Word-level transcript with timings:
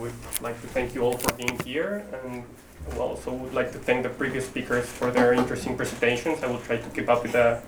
would 0.00 0.12
like 0.40 0.60
to 0.62 0.66
thank 0.68 0.94
you 0.94 1.02
all 1.02 1.16
for 1.18 1.32
being 1.34 1.58
here, 1.60 2.04
and 2.24 2.44
I 2.92 2.98
also 2.98 3.32
would 3.32 3.52
like 3.52 3.70
to 3.72 3.78
thank 3.78 4.02
the 4.02 4.08
previous 4.08 4.46
speakers 4.46 4.86
for 4.86 5.10
their 5.10 5.34
interesting 5.34 5.76
presentations. 5.76 6.42
I 6.42 6.46
will 6.46 6.60
try 6.60 6.78
to 6.78 6.90
keep 6.90 7.08
up 7.08 7.22
with 7.22 7.32
the 7.32 7.60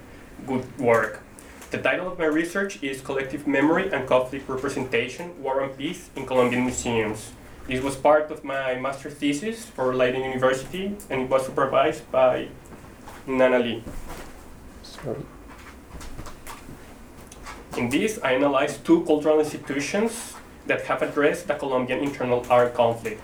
good 0.47 0.65
work. 0.79 1.21
The 1.71 1.79
title 1.79 2.11
of 2.11 2.19
my 2.19 2.25
research 2.25 2.83
is 2.83 3.01
Collective 3.01 3.47
Memory 3.47 3.93
and 3.93 4.09
Conflict 4.09 4.49
Representation, 4.49 5.43
War 5.43 5.61
and 5.61 5.77
Peace 5.77 6.09
in 6.17 6.27
Colombian 6.27 6.65
Museums. 6.65 7.33
This 7.67 7.83
was 7.83 7.97
part 7.97 8.31
of 8.31 8.43
my 8.45 8.75
master's 8.77 9.15
thesis 9.15 9.67
for 9.67 9.95
Leiden 9.95 10.25
University, 10.25 10.97
and 11.11 11.23
it 11.23 11.29
was 11.29 11.47
supervised 11.47 12.11
by 12.11 12.49
Nana 13.27 13.59
Lee. 13.59 13.85
Sorry. 14.83 15.23
In 17.77 17.89
this, 17.89 18.19
I 18.23 18.33
analyzed 18.33 18.85
two 18.85 19.05
cultural 19.05 19.39
institutions 19.41 20.35
that 20.67 20.83
have 20.83 21.03
addressed 21.03 21.49
the 21.49 21.55
Colombian 21.55 22.01
internal 22.01 22.47
armed 22.51 22.75
conflict. 22.75 23.23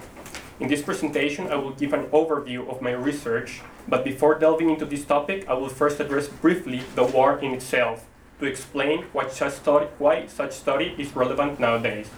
In 0.60 0.68
this 0.68 0.82
presentation, 0.82 1.46
I 1.48 1.54
will 1.54 1.72
give 1.72 1.92
an 1.92 2.06
overview 2.06 2.68
of 2.68 2.82
my 2.82 2.90
research, 2.90 3.60
but 3.86 4.04
before 4.04 4.38
delving 4.38 4.70
into 4.70 4.84
this 4.84 5.04
topic, 5.04 5.48
I 5.48 5.54
will 5.54 5.68
first 5.68 6.00
address 6.00 6.28
briefly 6.28 6.82
the 6.96 7.04
war 7.04 7.38
in 7.38 7.52
itself 7.52 8.06
to 8.40 8.46
explain 8.46 9.04
why 9.12 9.28
such 9.28 9.54
study, 9.54 9.86
why 9.98 10.26
such 10.26 10.52
study 10.52 10.94
is 10.98 11.14
relevant 11.14 11.60
nowadays. 11.60 12.10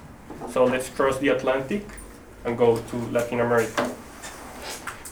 So 0.50 0.64
let's 0.64 0.88
cross 0.88 1.18
the 1.18 1.28
Atlantic 1.28 1.86
and 2.44 2.56
go 2.56 2.78
to 2.78 2.96
Latin 3.10 3.40
America. 3.40 3.94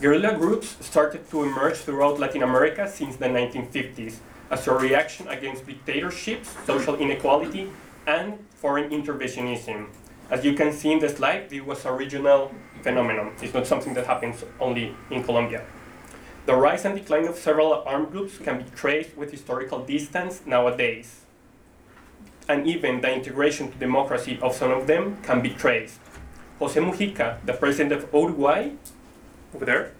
Guerrilla 0.00 0.34
groups 0.34 0.76
started 0.80 1.28
to 1.30 1.42
emerge 1.42 1.76
throughout 1.78 2.18
Latin 2.18 2.42
America 2.42 2.88
since 2.88 3.16
the 3.16 3.26
1950s 3.26 4.20
as 4.50 4.66
a 4.66 4.72
reaction 4.72 5.28
against 5.28 5.66
dictatorships, 5.66 6.54
social 6.64 6.94
inequality, 6.96 7.68
and 8.08 8.38
foreign 8.56 8.88
interventionism. 8.88 9.86
As 10.30 10.42
you 10.44 10.54
can 10.54 10.72
see 10.72 10.92
in 10.92 10.98
the 10.98 11.10
slide, 11.10 11.50
this 11.50 11.62
was 11.62 11.84
a 11.84 11.92
regional 11.92 12.50
phenomenon. 12.82 13.34
It's 13.42 13.52
not 13.52 13.66
something 13.66 13.92
that 13.94 14.06
happens 14.06 14.44
only 14.58 14.94
in 15.10 15.22
Colombia. 15.22 15.62
The 16.46 16.56
rise 16.56 16.86
and 16.86 16.94
decline 16.94 17.28
of 17.28 17.36
several 17.36 17.84
armed 17.86 18.10
groups 18.10 18.38
can 18.38 18.58
be 18.58 18.64
traced 18.74 19.14
with 19.14 19.30
historical 19.30 19.84
distance 19.84 20.42
nowadays. 20.46 21.20
And 22.48 22.66
even 22.66 23.02
the 23.02 23.12
integration 23.12 23.70
to 23.70 23.76
democracy 23.76 24.38
of 24.40 24.54
some 24.54 24.70
of 24.70 24.86
them 24.86 25.18
can 25.22 25.42
be 25.42 25.50
traced. 25.50 26.00
Jose 26.58 26.80
Mujica, 26.80 27.44
the 27.44 27.52
president 27.52 27.92
of 27.92 28.08
Uruguay, 28.12 28.70
over 29.54 29.66
there, 29.66 29.92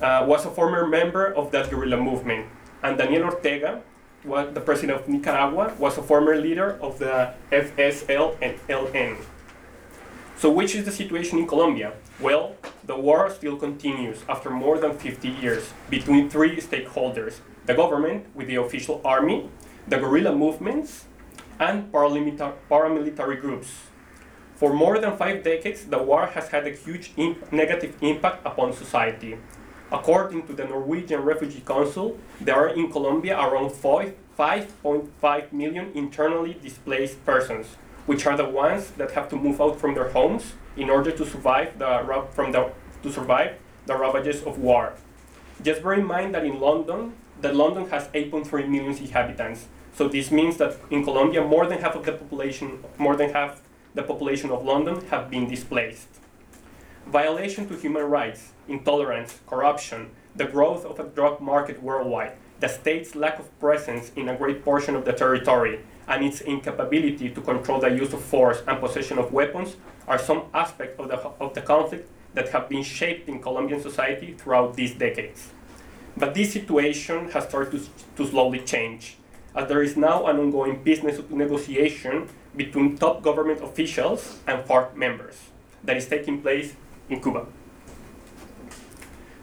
uh, 0.00 0.24
was 0.26 0.46
a 0.46 0.50
former 0.50 0.86
member 0.86 1.26
of 1.26 1.50
that 1.50 1.70
guerrilla 1.70 1.96
movement 1.96 2.46
and 2.82 2.96
Daniel 2.96 3.24
Ortega, 3.24 3.82
the 4.24 4.60
president 4.60 5.00
of 5.00 5.08
Nicaragua, 5.08 5.74
was 5.78 5.98
a 5.98 6.02
former 6.02 6.36
leader 6.36 6.78
of 6.80 6.98
the 6.98 7.34
FSL 7.50 8.36
and 8.42 8.58
LN. 8.68 9.16
So 10.36 10.50
which 10.50 10.74
is 10.74 10.84
the 10.84 10.92
situation 10.92 11.38
in 11.38 11.46
Colombia? 11.46 11.92
Well, 12.18 12.56
the 12.84 12.96
war 12.96 13.30
still 13.30 13.56
continues 13.56 14.24
after 14.28 14.50
more 14.50 14.78
than 14.78 14.96
50 14.96 15.28
years 15.28 15.72
between 15.90 16.30
three 16.30 16.56
stakeholders, 16.56 17.40
the 17.66 17.74
government 17.74 18.26
with 18.34 18.46
the 18.46 18.56
official 18.56 19.00
army, 19.04 19.50
the 19.86 19.98
guerrilla 19.98 20.34
movements, 20.34 21.04
and 21.58 21.92
paramilitary 21.92 23.40
groups. 23.40 23.68
For 24.56 24.72
more 24.72 24.98
than 24.98 25.16
five 25.16 25.42
decades, 25.44 25.84
the 25.86 26.02
war 26.02 26.26
has 26.26 26.48
had 26.48 26.66
a 26.66 26.70
huge 26.70 27.12
imp 27.16 27.52
negative 27.52 27.94
impact 28.02 28.44
upon 28.46 28.72
society. 28.72 29.38
According 29.92 30.46
to 30.46 30.52
the 30.52 30.64
Norwegian 30.64 31.22
Refugee 31.22 31.62
Council, 31.66 32.16
there 32.40 32.54
are 32.54 32.68
in 32.68 32.92
Colombia 32.92 33.36
around 33.36 33.70
5.5 33.70 35.52
million 35.52 35.90
internally 35.94 36.56
displaced 36.62 37.24
persons, 37.26 37.66
which 38.06 38.24
are 38.24 38.36
the 38.36 38.44
ones 38.44 38.92
that 38.92 39.10
have 39.12 39.28
to 39.30 39.36
move 39.36 39.60
out 39.60 39.80
from 39.80 39.94
their 39.94 40.10
homes 40.10 40.52
in 40.76 40.90
order 40.90 41.10
to 41.10 41.26
survive 41.26 41.76
the, 41.78 42.24
from 42.30 42.52
the, 42.52 42.70
to 43.02 43.10
survive 43.10 43.56
the 43.86 43.96
ravages 43.96 44.44
of 44.44 44.58
war. 44.58 44.92
Just 45.60 45.82
bear 45.82 45.94
in 45.94 46.06
mind 46.06 46.36
that 46.36 46.44
in 46.44 46.60
London, 46.60 47.14
that 47.40 47.56
London 47.56 47.88
has 47.90 48.06
8.3 48.08 48.68
million 48.68 48.96
inhabitants. 48.96 49.66
So 49.92 50.06
this 50.06 50.30
means 50.30 50.56
that 50.58 50.76
in 50.90 51.02
Colombia, 51.02 51.42
more 51.42 51.66
than 51.66 51.80
half 51.80 51.96
of 51.96 52.04
the 52.04 52.12
population, 52.12 52.84
more 52.96 53.16
than 53.16 53.32
half 53.32 53.60
the 53.94 54.04
population 54.04 54.50
of 54.50 54.64
London 54.64 55.04
have 55.06 55.28
been 55.28 55.48
displaced. 55.48 56.06
Violation 57.06 57.66
to 57.68 57.74
human 57.74 58.04
rights, 58.04 58.52
intolerance, 58.70 59.40
corruption, 59.46 60.10
the 60.36 60.44
growth 60.44 60.84
of 60.84 60.98
a 61.00 61.04
drug 61.04 61.40
market 61.40 61.82
worldwide, 61.82 62.32
the 62.60 62.68
state's 62.68 63.14
lack 63.14 63.38
of 63.38 63.58
presence 63.58 64.12
in 64.16 64.28
a 64.28 64.36
great 64.36 64.64
portion 64.64 64.94
of 64.94 65.04
the 65.04 65.12
territory, 65.12 65.80
and 66.06 66.24
its 66.24 66.40
incapability 66.40 67.30
to 67.30 67.40
control 67.40 67.80
the 67.80 67.88
use 67.88 68.12
of 68.12 68.22
force 68.22 68.62
and 68.66 68.80
possession 68.80 69.18
of 69.18 69.32
weapons 69.32 69.76
are 70.06 70.18
some 70.18 70.42
aspects 70.54 70.98
of 70.98 71.08
the, 71.08 71.16
of 71.16 71.54
the 71.54 71.60
conflict 71.60 72.08
that 72.34 72.48
have 72.50 72.68
been 72.68 72.82
shaped 72.82 73.28
in 73.28 73.40
Colombian 73.40 73.80
society 73.80 74.34
throughout 74.34 74.74
these 74.76 74.94
decades. 74.94 75.50
But 76.16 76.34
this 76.34 76.52
situation 76.52 77.30
has 77.30 77.44
started 77.44 77.72
to, 77.72 77.88
to 78.16 78.30
slowly 78.30 78.60
change, 78.60 79.16
as 79.54 79.68
there 79.68 79.82
is 79.82 79.96
now 79.96 80.26
an 80.26 80.38
ongoing 80.38 80.82
business 80.82 81.20
negotiation 81.30 82.28
between 82.56 82.96
top 82.96 83.22
government 83.22 83.62
officials 83.62 84.40
and 84.46 84.64
FARC 84.64 84.94
members 84.96 85.36
that 85.84 85.96
is 85.96 86.06
taking 86.06 86.42
place 86.42 86.74
in 87.08 87.20
Cuba. 87.20 87.46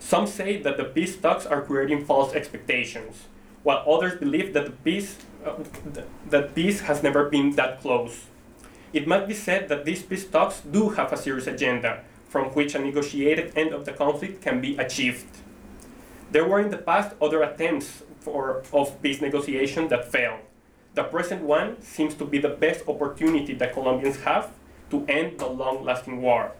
Some 0.08 0.26
say 0.26 0.56
that 0.62 0.78
the 0.78 0.86
peace 0.86 1.18
talks 1.18 1.46
are 1.46 1.62
creating 1.62 2.06
false 2.06 2.34
expectations, 2.34 3.26
while 3.64 3.84
others 3.86 4.18
believe 4.18 4.54
that 4.54 4.64
the 4.64 4.72
peace, 4.72 5.18
uh, 5.46 5.56
that 6.30 6.56
peace 6.56 6.80
has 6.80 7.04
never 7.04 7.30
been 7.30 7.58
that 7.58 7.82
close. 7.82 8.28
It 8.94 9.06
must 9.06 9.28
be 9.28 9.34
said 9.34 9.68
that 9.68 9.84
these 9.84 10.04
peace 10.04 10.26
talks 10.26 10.62
do 10.62 10.92
have 10.96 11.12
a 11.12 11.18
serious 11.18 11.46
agenda, 11.46 12.06
from 12.30 12.46
which 12.56 12.74
a 12.74 12.80
negotiated 12.80 13.52
end 13.58 13.74
of 13.74 13.84
the 13.84 13.92
conflict 13.92 14.42
can 14.42 14.62
be 14.62 14.78
achieved. 14.78 15.28
There 16.32 16.48
were 16.48 16.62
in 16.62 16.70
the 16.70 16.78
past 16.78 17.14
other 17.22 17.44
attempts 17.44 18.04
for, 18.22 18.64
of 18.72 19.02
peace 19.02 19.20
negotiation 19.20 19.90
that 19.90 20.10
failed. 20.10 20.40
The 20.94 21.04
present 21.04 21.42
one 21.42 21.82
seems 21.82 22.16
to 22.16 22.24
be 22.24 22.38
the 22.38 22.56
best 22.66 22.88
opportunity 22.88 23.54
that 23.56 23.74
Colombians 23.74 24.22
have 24.22 24.54
to 24.90 25.06
end 25.10 25.40
the 25.40 25.48
long-lasting 25.48 26.22
war 26.22 26.54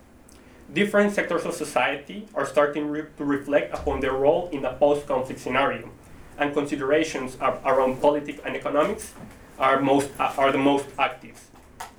different 0.74 1.14
sectors 1.14 1.46
of 1.46 1.54
society 1.54 2.28
are 2.36 2.46
starting 2.46 2.90
re 2.90 3.04
to 3.18 3.26
reflect 3.26 3.74
upon 3.74 4.00
their 4.00 4.14
role 4.14 4.50
in 4.52 4.66
a 4.66 4.74
post-conflict 4.74 5.40
scenario, 5.40 5.90
and 6.38 6.54
considerations 6.54 7.38
around 7.42 8.02
politics 8.02 8.40
and 8.46 8.56
economics 8.56 9.14
are, 9.58 9.80
most, 9.82 10.10
uh, 10.20 10.34
are 10.38 10.52
the 10.52 10.58
most 10.58 10.86
active. 11.00 11.50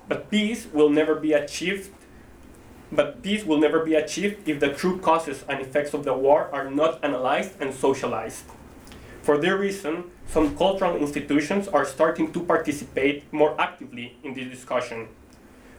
But 0.07 0.29
peace 0.31 0.67
will 0.71 0.89
never 0.89 1.15
be 1.15 1.33
achieved 1.33 1.91
but 2.91 3.21
peace 3.21 3.45
will 3.45 3.59
never 3.59 3.83
be 3.85 3.93
achieved 3.95 4.47
if 4.47 4.59
the 4.59 4.73
true 4.73 4.99
causes 4.99 5.43
and 5.47 5.61
effects 5.61 5.93
of 5.93 6.03
the 6.03 6.13
war 6.13 6.49
are 6.51 6.69
not 6.69 7.03
analyzed 7.03 7.53
and 7.61 7.73
socialized. 7.73 8.45
For 9.21 9.37
this 9.37 9.51
reason, 9.51 10.05
some 10.27 10.57
cultural 10.57 10.95
institutions 10.95 11.67
are 11.67 11.85
starting 11.85 12.31
to 12.33 12.39
participate 12.39 13.31
more 13.31 13.59
actively 13.61 14.17
in 14.23 14.33
this 14.33 14.47
discussion. 14.47 15.07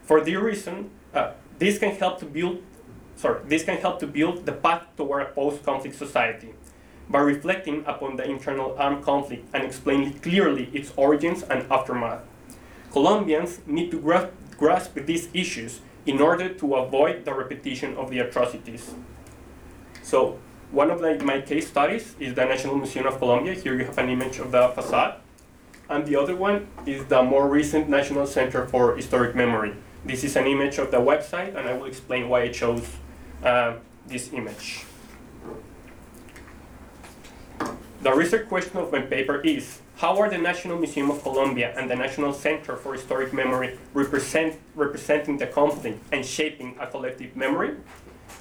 For 0.04 0.20
this 0.20 0.36
reason, 0.36 0.90
uh, 1.12 1.32
this 1.58 1.78
can 1.78 1.96
help 1.96 2.20
to 2.20 2.26
build 2.26 2.62
sorry, 3.20 3.40
this 3.44 3.64
can 3.64 3.76
help 3.76 4.00
to 4.00 4.06
build 4.06 4.46
the 4.46 4.52
path 4.52 4.82
toward 4.96 5.22
a 5.22 5.26
post-conflict 5.26 5.94
society 5.94 6.54
by 7.10 7.18
reflecting 7.18 7.84
upon 7.86 8.16
the 8.16 8.24
internal 8.24 8.74
armed 8.78 9.04
conflict 9.04 9.46
and 9.52 9.62
explaining 9.62 10.14
clearly 10.20 10.70
its 10.72 10.92
origins 10.96 11.42
and 11.42 11.70
aftermath. 11.70 12.22
Colombians 12.90 13.60
need 13.66 13.90
to 13.90 14.00
gra 14.00 14.30
grasp 14.56 14.94
these 14.94 15.28
issues 15.34 15.80
in 16.06 16.20
order 16.20 16.48
to 16.48 16.74
avoid 16.74 17.24
the 17.24 17.34
repetition 17.34 17.96
of 17.96 18.10
the 18.10 18.18
atrocities. 18.18 18.94
So, 20.02 20.38
one 20.70 20.90
of 20.90 21.00
the, 21.00 21.18
my 21.24 21.40
case 21.40 21.68
studies 21.68 22.14
is 22.20 22.34
the 22.34 22.44
National 22.44 22.76
Museum 22.76 23.06
of 23.06 23.18
Colombia. 23.18 23.54
Here 23.54 23.74
you 23.74 23.84
have 23.84 23.98
an 23.98 24.08
image 24.08 24.38
of 24.38 24.52
the 24.52 24.68
facade. 24.68 25.16
And 25.88 26.06
the 26.06 26.16
other 26.16 26.36
one 26.36 26.68
is 26.86 27.04
the 27.06 27.22
more 27.22 27.48
recent 27.48 27.88
National 27.88 28.26
Center 28.26 28.66
for 28.66 28.94
Historic 28.94 29.34
Memory. 29.34 29.74
This 30.04 30.22
is 30.22 30.36
an 30.36 30.46
image 30.46 30.78
of 30.78 30.90
the 30.90 30.98
website, 30.98 31.56
and 31.56 31.68
I 31.68 31.74
will 31.74 31.86
explain 31.86 32.28
why 32.28 32.42
I 32.42 32.48
chose 32.48 32.86
uh, 33.42 33.74
this 34.06 34.32
image. 34.32 34.84
The 38.02 38.12
research 38.12 38.48
question 38.48 38.78
of 38.78 38.90
my 38.92 39.00
paper 39.00 39.40
is, 39.42 39.80
how 39.96 40.18
are 40.18 40.30
the 40.30 40.38
National 40.38 40.78
Museum 40.78 41.10
of 41.10 41.22
Colombia 41.22 41.74
and 41.76 41.90
the 41.90 41.96
National 41.96 42.32
Center 42.32 42.76
for 42.76 42.94
Historic 42.94 43.34
Memory 43.34 43.78
represent, 43.92 44.58
representing 44.74 45.36
the 45.36 45.46
conflict 45.46 46.02
and 46.10 46.24
shaping 46.24 46.76
a 46.80 46.86
collective 46.86 47.36
memory? 47.36 47.76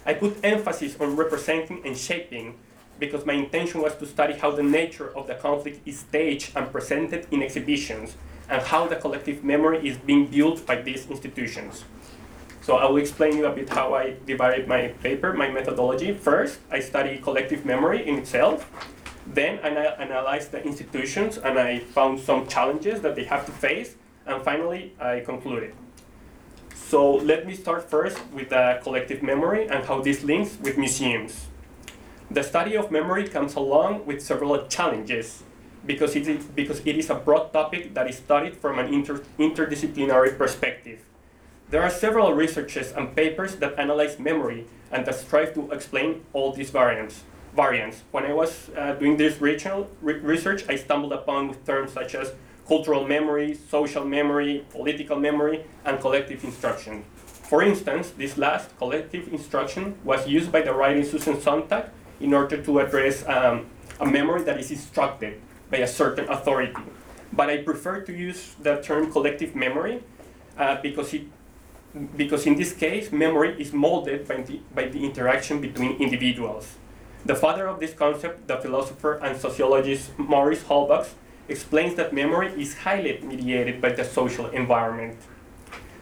I 0.06 0.14
put 0.14 0.38
emphasis 0.44 0.96
on 1.02 1.18
representing 1.18 1.86
and 1.86 1.98
shaping 1.98 2.58
because 3.00 3.26
my 3.26 3.34
intention 3.34 3.82
was 3.82 3.96
to 3.98 4.06
study 4.06 4.34
how 4.34 4.52
the 4.52 4.64
nature 4.64 5.16
of 5.18 5.28
the 5.28 5.36
conflict 5.36 5.86
is 5.86 6.00
staged 6.00 6.54
and 6.56 6.72
presented 6.72 7.28
in 7.32 7.44
exhibitions 7.44 8.16
and 8.50 8.62
how 8.62 8.88
the 8.88 8.96
collective 8.96 9.44
memory 9.44 9.86
is 9.88 9.98
being 9.98 10.28
built 10.28 10.66
by 10.66 10.82
these 10.82 11.10
institutions. 11.10 11.84
So 12.62 12.76
I 12.76 12.86
will 12.86 12.98
explain 12.98 13.38
you 13.38 13.46
a 13.46 13.52
bit 13.52 13.70
how 13.70 13.94
I 13.94 14.16
divided 14.26 14.68
my 14.68 14.90
paper, 15.02 15.34
my 15.34 15.50
methodology. 15.50 16.14
First, 16.14 16.60
I 16.70 16.80
study 16.80 17.18
collective 17.18 17.66
memory 17.66 18.08
in 18.08 18.16
itself. 18.20 18.70
Then 19.26 19.60
I 19.64 19.70
analyze 19.70 20.50
the 20.50 20.64
institutions 20.64 21.38
and 21.38 21.58
I 21.58 21.80
found 21.80 22.20
some 22.20 22.48
challenges 22.48 23.02
that 23.02 23.16
they 23.16 23.24
have 23.26 23.46
to 23.46 23.52
face. 23.52 23.96
And 24.26 24.44
finally, 24.44 24.94
I 25.00 25.22
concluded. 25.22 25.74
So 26.76 27.16
let 27.16 27.46
me 27.46 27.56
start 27.56 27.90
first 27.90 28.18
with 28.34 28.50
the 28.50 28.80
collective 28.84 29.22
memory 29.22 29.68
and 29.68 29.86
how 29.86 30.02
this 30.02 30.24
links 30.24 30.58
with 30.62 30.78
museums. 30.78 31.48
The 32.32 32.44
study 32.44 32.76
of 32.76 32.92
memory 32.92 33.28
comes 33.28 33.56
along 33.56 34.06
with 34.06 34.22
several 34.22 34.68
challenges 34.68 35.44
because 35.86 36.16
it 36.16 36.28
is, 36.28 36.46
because 36.46 36.82
it 36.86 36.98
is 36.98 37.10
a 37.10 37.16
broad 37.16 37.54
topic 37.54 37.94
that 37.94 38.10
is 38.10 38.18
studied 38.18 38.58
from 38.58 38.80
an 38.80 38.94
inter, 38.94 39.24
interdisciplinary 39.38 40.38
perspective. 40.38 41.00
There 41.72 41.84
are 41.84 41.92
several 41.92 42.34
researches 42.34 42.92
and 42.94 43.16
papers 43.16 43.58
that 43.58 43.78
analyze 43.78 44.18
memory 44.18 44.66
and 44.92 45.06
that 45.06 45.14
strive 45.14 45.54
to 45.54 45.72
explain 45.72 46.26
all 46.34 46.52
these 46.52 46.72
variants. 46.72 47.22
variants. 47.56 48.02
When 48.10 48.26
I 48.26 48.34
was 48.34 48.72
uh, 48.76 48.94
doing 48.94 49.18
this 49.18 49.40
regional 49.40 49.88
re 50.02 50.16
research, 50.16 50.66
I 50.68 50.76
stumbled 50.78 51.14
upon 51.14 51.54
terms 51.66 51.94
such 51.94 52.16
as 52.16 52.34
cultural 52.68 53.08
memory, 53.08 53.54
social 53.54 54.04
memory, 54.04 54.66
political 54.72 55.18
memory, 55.20 55.64
and 55.86 56.00
collective 56.00 56.44
instruction. 56.44 57.04
For 57.50 57.62
instance, 57.62 58.12
this 58.18 58.36
last, 58.36 58.76
collective 58.78 59.32
instruction, 59.32 59.96
was 60.04 60.28
used 60.28 60.52
by 60.52 60.62
the 60.62 60.74
writer 60.74 61.04
Susan 61.04 61.40
Sontag 61.40 61.86
in 62.20 62.34
order 62.34 62.58
to 62.64 62.80
address 62.80 63.24
um, 63.28 63.68
a 64.00 64.06
memory 64.06 64.42
that 64.44 64.60
is 64.60 64.72
instructed 64.72 65.40
by 65.70 65.78
a 65.78 65.88
certain 65.88 66.28
authority. 66.30 66.82
But 67.32 67.50
I 67.50 67.58
prefer 67.58 68.02
to 68.02 68.12
use 68.12 68.56
the 68.62 68.82
term 68.82 69.12
collective 69.12 69.56
memory 69.56 70.02
uh, 70.58 70.82
because 70.82 71.14
it 71.14 71.24
because 72.16 72.46
in 72.46 72.56
this 72.56 72.74
case, 72.74 73.12
memory 73.12 73.60
is 73.60 73.74
molded 73.74 74.28
by 74.28 74.42
the, 74.42 74.62
by 74.74 74.88
the 74.88 75.04
interaction 75.04 75.60
between 75.60 75.98
individuals. 75.98 76.76
The 77.26 77.36
father 77.36 77.68
of 77.68 77.80
this 77.80 77.94
concept, 77.94 78.48
the 78.48 78.58
philosopher 78.58 79.16
and 79.16 79.40
sociologist 79.40 80.18
Maurice 80.18 80.64
Halbwachs, 80.64 81.14
explains 81.48 81.96
that 81.96 82.14
memory 82.14 82.50
is 82.62 82.78
highly 82.80 83.20
mediated 83.22 83.82
by 83.82 83.90
the 83.90 84.06
social 84.06 84.48
environment. 84.52 85.18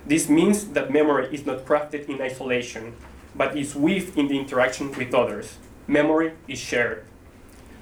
This 0.05 0.29
means 0.29 0.69
that 0.69 0.91
memory 0.91 1.33
is 1.33 1.45
not 1.45 1.65
crafted 1.65 2.07
in 2.07 2.21
isolation, 2.21 2.95
but 3.35 3.57
is 3.57 3.75
weaved 3.75 4.17
in 4.17 4.27
the 4.27 4.37
interaction 4.37 4.91
with 4.91 5.13
others. 5.13 5.57
Memory 5.87 6.33
is 6.47 6.59
shared. 6.59 7.05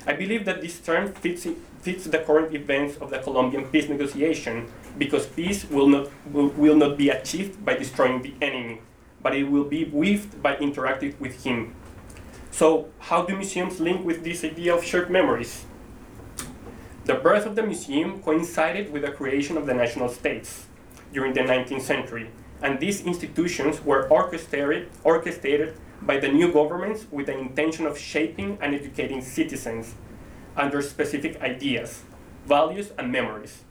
I 0.07 0.13
believe 0.13 0.45
that 0.45 0.61
this 0.61 0.79
term 0.79 1.11
fits, 1.11 1.47
fits 1.81 2.05
the 2.05 2.19
current 2.19 2.53
events 2.53 2.97
of 2.97 3.09
the 3.09 3.19
Colombian 3.19 3.65
peace 3.65 3.89
negotiation 3.89 4.71
because 4.97 5.25
peace 5.25 5.69
will 5.69 5.87
not, 5.87 6.09
will, 6.31 6.47
will 6.49 6.75
not 6.75 6.97
be 6.97 7.09
achieved 7.09 7.63
by 7.65 7.75
destroying 7.75 8.21
the 8.21 8.33
enemy, 8.41 8.81
but 9.21 9.35
it 9.35 9.43
will 9.43 9.63
be 9.63 9.85
weaved 9.85 10.41
by 10.41 10.57
interacting 10.57 11.15
with 11.19 11.43
him. 11.43 11.75
So, 12.51 12.89
how 12.99 13.25
do 13.25 13.35
museums 13.35 13.81
link 13.81 14.05
with 14.05 14.23
this 14.23 14.43
idea 14.43 14.73
of 14.73 14.83
shared 14.83 15.09
memories? 15.09 15.65
The 17.03 17.15
birth 17.15 17.45
of 17.45 17.55
the 17.55 17.63
museum 17.63 18.21
coincided 18.21 18.91
with 18.91 19.01
the 19.01 19.11
creation 19.11 19.57
of 19.57 19.65
the 19.65 19.73
national 19.73 20.09
states 20.09 20.65
during 21.11 21.33
the 21.33 21.41
19th 21.41 21.81
century, 21.81 22.29
and 22.61 22.79
these 22.79 23.05
institutions 23.05 23.83
were 23.83 24.07
orchestrated, 24.07 24.89
orchestrated 25.03 25.75
by 26.01 26.17
the 26.17 26.29
new 26.29 26.51
governments 26.51 27.05
with 27.11 27.25
the 27.25 27.37
intention 27.37 27.85
of 27.85 27.97
shaping 27.97 28.57
and 28.61 28.73
educating 28.73 29.21
citizens 29.21 29.95
under 30.55 30.81
specific 30.81 31.41
ideas, 31.41 32.03
values, 32.47 32.91
and 32.97 33.11
memories. 33.11 33.64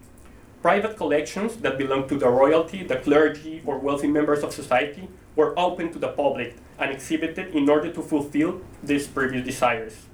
Private 0.64 0.96
collections 0.96 1.56
that 1.56 1.76
belonged 1.76 2.08
to 2.08 2.16
the 2.16 2.30
royalty, 2.30 2.84
the 2.84 2.96
clergy, 2.96 3.60
or 3.66 3.78
wealthy 3.78 4.06
members 4.06 4.42
of 4.42 4.54
society 4.54 5.06
were 5.36 5.52
open 5.58 5.92
to 5.92 5.98
the 5.98 6.08
public 6.08 6.56
and 6.78 6.90
exhibited 6.90 7.54
in 7.54 7.68
order 7.68 7.92
to 7.92 8.00
fulfill 8.00 8.62
these 8.82 9.06
previous 9.06 9.44
desires. 9.44 10.06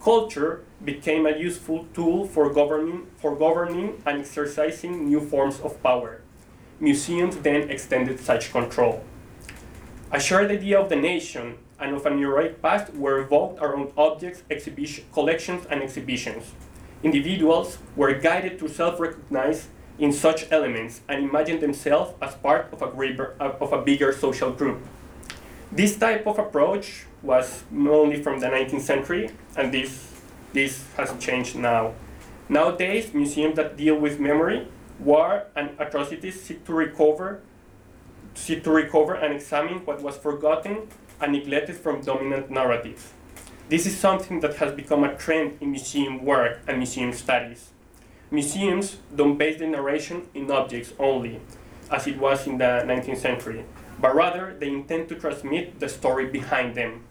Culture 0.00 0.62
became 0.84 1.26
a 1.26 1.36
useful 1.36 1.86
tool 1.92 2.24
for 2.24 2.54
governing, 2.54 3.08
for 3.16 3.34
governing 3.34 4.00
and 4.06 4.20
exercising 4.20 5.08
new 5.08 5.20
forms 5.20 5.58
of 5.58 5.82
power. 5.82 6.22
Museums 6.78 7.38
then 7.38 7.68
extended 7.68 8.20
such 8.20 8.52
control. 8.52 9.02
A 10.12 10.20
shared 10.20 10.52
idea 10.52 10.78
of 10.78 10.88
the 10.88 10.94
nation 10.94 11.58
and 11.80 11.96
of 11.96 12.06
an 12.06 12.16
heroic 12.16 12.62
past 12.62 12.94
were 12.94 13.18
evoked 13.18 13.60
around 13.60 13.90
objects, 13.96 14.44
collections, 15.12 15.66
and 15.68 15.82
exhibitions. 15.82 16.52
Individuals 17.02 17.78
were 17.96 18.14
guided 18.14 18.56
to 18.60 18.68
self-recognize 18.68 19.66
in 20.00 20.12
such 20.12 20.50
elements 20.50 21.02
and 21.08 21.22
imagine 21.22 21.60
themselves 21.60 22.14
as 22.22 22.34
part 22.34 22.72
of 22.72 22.80
a, 22.80 22.88
greater, 22.88 23.36
uh, 23.38 23.52
of 23.60 23.72
a 23.72 23.82
bigger 23.82 24.12
social 24.12 24.50
group. 24.50 24.80
This 25.70 25.96
type 25.96 26.26
of 26.26 26.38
approach 26.38 27.04
was 27.22 27.62
only 27.72 28.22
from 28.22 28.40
the 28.40 28.46
19th 28.46 28.80
century, 28.80 29.30
and 29.56 29.72
this, 29.72 30.20
this 30.54 30.86
has 30.96 31.12
changed 31.22 31.54
now. 31.54 31.92
Nowadays, 32.48 33.12
museums 33.12 33.56
that 33.56 33.76
deal 33.76 33.94
with 33.94 34.18
memory, 34.18 34.66
war, 34.98 35.44
and 35.54 35.70
atrocities 35.78 36.42
seek 36.42 36.64
to 36.64 36.72
recover, 36.72 37.42
seek 38.34 38.64
to 38.64 38.70
recover 38.70 39.14
and 39.14 39.34
examine 39.34 39.84
what 39.84 40.02
was 40.02 40.16
forgotten 40.16 40.88
and 41.20 41.32
neglected 41.32 41.76
from 41.76 42.00
dominant 42.00 42.50
narratives. 42.50 43.12
This 43.68 43.86
is 43.86 43.96
something 43.96 44.40
that 44.40 44.56
has 44.56 44.72
become 44.72 45.04
a 45.04 45.14
trend 45.14 45.58
in 45.60 45.70
museum 45.70 46.24
work 46.24 46.60
and 46.66 46.78
museum 46.78 47.12
studies. 47.12 47.69
Museums 48.32 48.98
don't 49.16 49.38
base 49.38 49.58
the 49.58 49.66
narration 49.66 50.28
in 50.34 50.48
objects 50.52 50.92
only, 51.00 51.40
as 51.90 52.06
it 52.06 52.16
was 52.16 52.46
in 52.46 52.58
the 52.58 52.82
19th 52.86 53.18
century, 53.18 53.64
but 53.98 54.14
rather 54.14 54.54
they 54.56 54.68
intend 54.68 55.08
to 55.08 55.16
transmit 55.16 55.80
the 55.80 55.88
story 55.88 56.26
behind 56.26 56.76
them. 56.76 57.02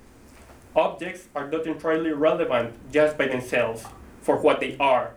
Objects 0.77 1.27
are 1.35 1.49
not 1.49 1.67
entirely 1.67 2.13
relevant 2.13 2.73
just 2.89 3.17
by 3.17 3.27
themselves, 3.27 3.83
for 4.21 4.37
what 4.37 4.61
they 4.61 4.77
are, 4.79 5.11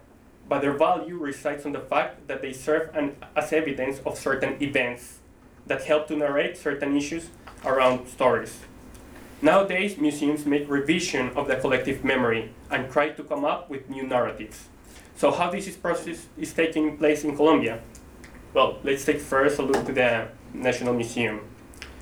but 0.49 0.61
their 0.61 0.73
value 0.73 1.17
resides 1.17 1.65
on 1.65 1.71
the 1.71 1.79
fact 1.79 2.27
that 2.27 2.43
they 2.43 2.53
serve 2.53 2.91
an, 2.97 3.15
as 3.37 3.53
evidence 3.53 4.01
of 4.05 4.19
certain 4.19 4.61
events 4.61 5.21
that 5.69 5.85
help 5.85 6.09
to 6.09 6.17
narrate 6.17 6.57
certain 6.57 6.97
issues 6.97 7.29
around 7.65 8.09
stories. 8.09 8.59
Nowadays, 9.41 9.99
museums 9.99 10.47
make 10.47 10.69
revision 10.69 11.31
of 11.37 11.47
the 11.47 11.55
collective 11.55 12.05
memory 12.05 12.51
and 12.71 12.91
try 12.91 13.11
to 13.11 13.23
come 13.23 13.45
up 13.45 13.71
with 13.71 13.89
new 13.89 14.03
narratives. 14.03 14.69
So 15.17 15.31
how 15.31 15.51
this 15.51 15.77
process 15.77 16.27
is 16.37 16.53
taking 16.53 16.97
place 16.97 17.25
in 17.25 17.37
Colombia? 17.37 17.81
Well, 18.55 18.79
let's 18.83 19.05
take 19.05 19.21
first 19.21 19.59
a 19.59 19.63
look 19.63 19.87
to 19.87 19.93
the 19.93 20.29
National 20.53 20.95
Museum. 20.95 21.41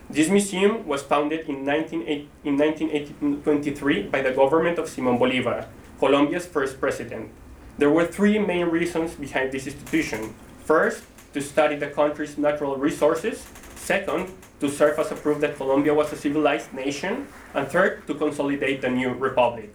This 0.09 0.29
museum 0.29 0.87
was 0.87 1.03
founded 1.03 1.49
in, 1.49 1.65
19, 1.65 2.03
in, 2.03 2.57
1923 2.59 4.03
by 4.09 4.23
the 4.23 4.33
government 4.33 4.79
of 4.79 4.89
Simon 4.89 5.19
Bolivar, 5.19 5.67
Colombia's 6.01 6.47
first 6.47 6.81
president. 6.81 7.31
There 7.79 7.91
were 7.91 8.07
three 8.07 8.39
main 8.39 8.67
reasons 8.67 9.15
behind 9.15 9.53
this 9.53 9.67
institution. 9.67 10.35
First, 10.65 11.05
to 11.33 11.41
study 11.41 11.77
the 11.77 11.87
country's 11.87 12.37
natural 12.37 12.77
resources. 12.77 13.47
Second, 13.77 14.35
to 14.59 14.69
serve 14.69 14.99
as 14.99 15.13
a 15.13 15.15
proof 15.15 15.41
that 15.41 15.57
Colombia 15.57 15.95
was 15.95 16.13
a 16.13 16.17
civilized 16.17 16.75
nation. 16.75 17.29
And 17.55 17.69
third, 17.69 18.07
to 18.09 18.15
consolidate 18.15 18.83
the 18.83 18.91
new 18.91 19.15
republic. 19.15 19.73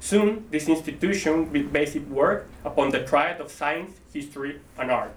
Soon, 0.00 0.46
this 0.50 0.66
institution 0.66 1.52
will 1.52 1.64
base 1.64 1.94
its 1.94 2.08
work 2.08 2.48
upon 2.64 2.90
the 2.90 3.04
triad 3.04 3.38
of 3.40 3.50
science, 3.50 4.00
history, 4.12 4.58
and 4.78 4.90
art. 4.90 5.14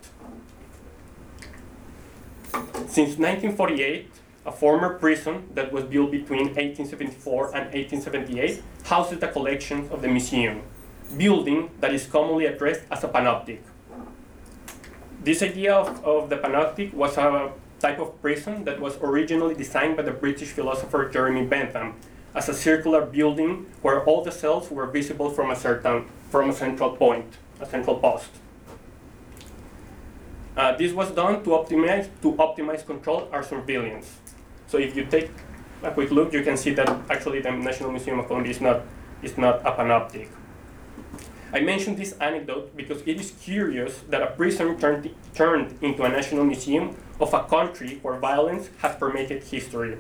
Since 2.88 3.18
1948, 3.18 4.12
a 4.46 4.52
former 4.52 5.00
prison 5.00 5.48
that 5.54 5.72
was 5.72 5.86
built 5.86 6.12
between 6.12 6.54
1874 6.54 7.46
and 7.56 7.66
1878 7.74 8.62
houses 8.84 9.20
the 9.20 9.30
collections 9.30 9.90
of 9.90 10.02
the 10.02 10.10
museum, 10.10 10.62
building 11.18 11.72
that 11.80 11.94
is 11.94 12.06
commonly 12.06 12.46
addressed 12.46 12.82
as 12.92 13.04
a 13.06 13.08
panoptic. 13.08 13.60
This 15.24 15.42
idea 15.42 15.74
of, 15.74 16.04
of 16.04 16.30
the 16.30 16.36
panoptic 16.36 16.94
was 16.94 17.18
a 17.18 17.54
type 17.80 18.00
of 18.00 18.22
prison 18.22 18.66
that 18.66 18.82
was 18.82 18.98
originally 19.02 19.56
designed 19.56 19.96
by 19.96 20.04
the 20.04 20.12
British 20.12 20.50
philosopher 20.50 21.10
Jeremy 21.10 21.46
Bentham 21.46 21.96
as 22.34 22.50
a 22.50 22.54
circular 22.54 23.06
building 23.06 23.66
where 23.82 24.04
all 24.06 24.24
the 24.24 24.32
cells 24.32 24.70
were 24.72 24.88
visible 24.88 25.30
from 25.30 25.52
a 25.52 25.56
certain 25.56 26.06
from 26.30 26.50
a 26.50 26.54
central 26.54 26.96
point, 26.96 27.38
a 27.60 27.66
central 27.66 27.98
post. 27.98 28.30
Uh, 30.58 30.76
this 30.76 30.92
was 30.94 31.12
done 31.12 31.44
to 31.44 31.50
optimize 31.52 32.10
to 32.22 32.34
optimize 32.34 32.86
control 32.86 33.30
or 33.32 33.44
surveillance. 33.44 34.20
So 34.68 34.78
if 34.78 34.96
you 34.96 35.06
take 35.06 35.30
a 35.84 35.92
quick 35.92 36.12
look, 36.12 36.34
you 36.34 36.44
can 36.44 36.58
see 36.58 36.74
that 36.74 36.90
actually 37.10 37.42
the 37.42 37.52
National 37.52 37.92
Museum 37.92 38.20
of 38.20 38.28
Colombia 38.28 38.52
is 38.52 38.62
not 38.62 38.82
is 39.22 39.38
not 39.38 39.62
a 39.66 39.72
panoptic. 39.72 40.28
I 41.54 41.60
mentioned 41.60 41.98
this 41.98 42.14
anecdote 42.14 42.76
because 42.76 43.04
it 43.06 43.20
is 43.20 43.32
curious 43.40 44.00
that 44.10 44.24
a 44.24 44.28
prison 44.28 44.76
turned, 44.80 45.14
turned 45.36 45.78
into 45.84 46.02
a 46.02 46.10
national 46.10 46.46
museum 46.46 46.98
of 47.20 47.32
a 47.32 47.44
country 47.44 48.00
where 48.02 48.18
violence 48.18 48.70
has 48.80 48.96
permeated 48.96 49.44
history. 49.44 50.00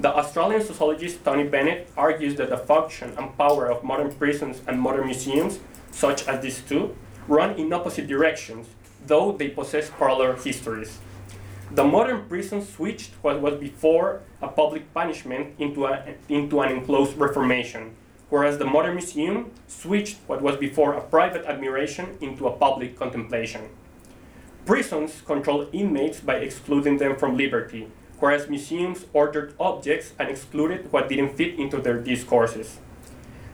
The 0.00 0.08
Australian 0.08 0.60
sociologist 0.60 1.24
Tony 1.24 1.44
Bennett 1.44 1.88
argues 1.96 2.34
that 2.36 2.50
the 2.50 2.58
function 2.58 3.14
and 3.16 3.36
power 3.38 3.70
of 3.70 3.84
modern 3.84 4.12
prisons 4.12 4.60
and 4.66 4.80
modern 4.80 5.06
museums, 5.06 5.60
such 5.92 6.26
as 6.26 6.42
these 6.42 6.60
two, 6.62 6.96
run 7.28 7.54
in 7.54 7.72
opposite 7.72 8.08
directions, 8.08 8.66
though 9.06 9.32
they 9.32 9.48
possess 9.48 9.90
parallel 9.90 10.34
histories. 10.34 10.98
The 11.70 11.84
modern 11.84 12.28
prison 12.28 12.64
switched 12.64 13.12
what 13.22 13.40
was 13.40 13.54
before 13.54 14.22
a 14.42 14.48
public 14.48 14.92
punishment 14.92 15.54
into, 15.58 15.86
a, 15.86 16.14
into 16.28 16.60
an 16.60 16.72
enclosed 16.72 17.16
reformation, 17.16 17.94
whereas 18.30 18.58
the 18.58 18.64
modern 18.64 18.96
museum 18.96 19.52
switched 19.68 20.18
what 20.26 20.42
was 20.42 20.56
before 20.56 20.94
a 20.94 21.00
private 21.00 21.46
admiration 21.46 22.18
into 22.20 22.48
a 22.48 22.52
public 22.56 22.98
contemplation. 22.98 23.68
Prisons 24.66 25.22
control 25.24 25.68
inmates 25.72 26.20
by 26.20 26.36
excluding 26.36 26.98
them 26.98 27.16
from 27.16 27.36
liberty, 27.36 27.88
whereas 28.20 28.48
museums 28.48 29.06
ordered 29.12 29.54
objects 29.58 30.12
and 30.18 30.28
excluded 30.28 30.92
what 30.92 31.08
didn't 31.08 31.36
fit 31.36 31.58
into 31.58 31.78
their 31.78 31.98
discourses. 31.98 32.78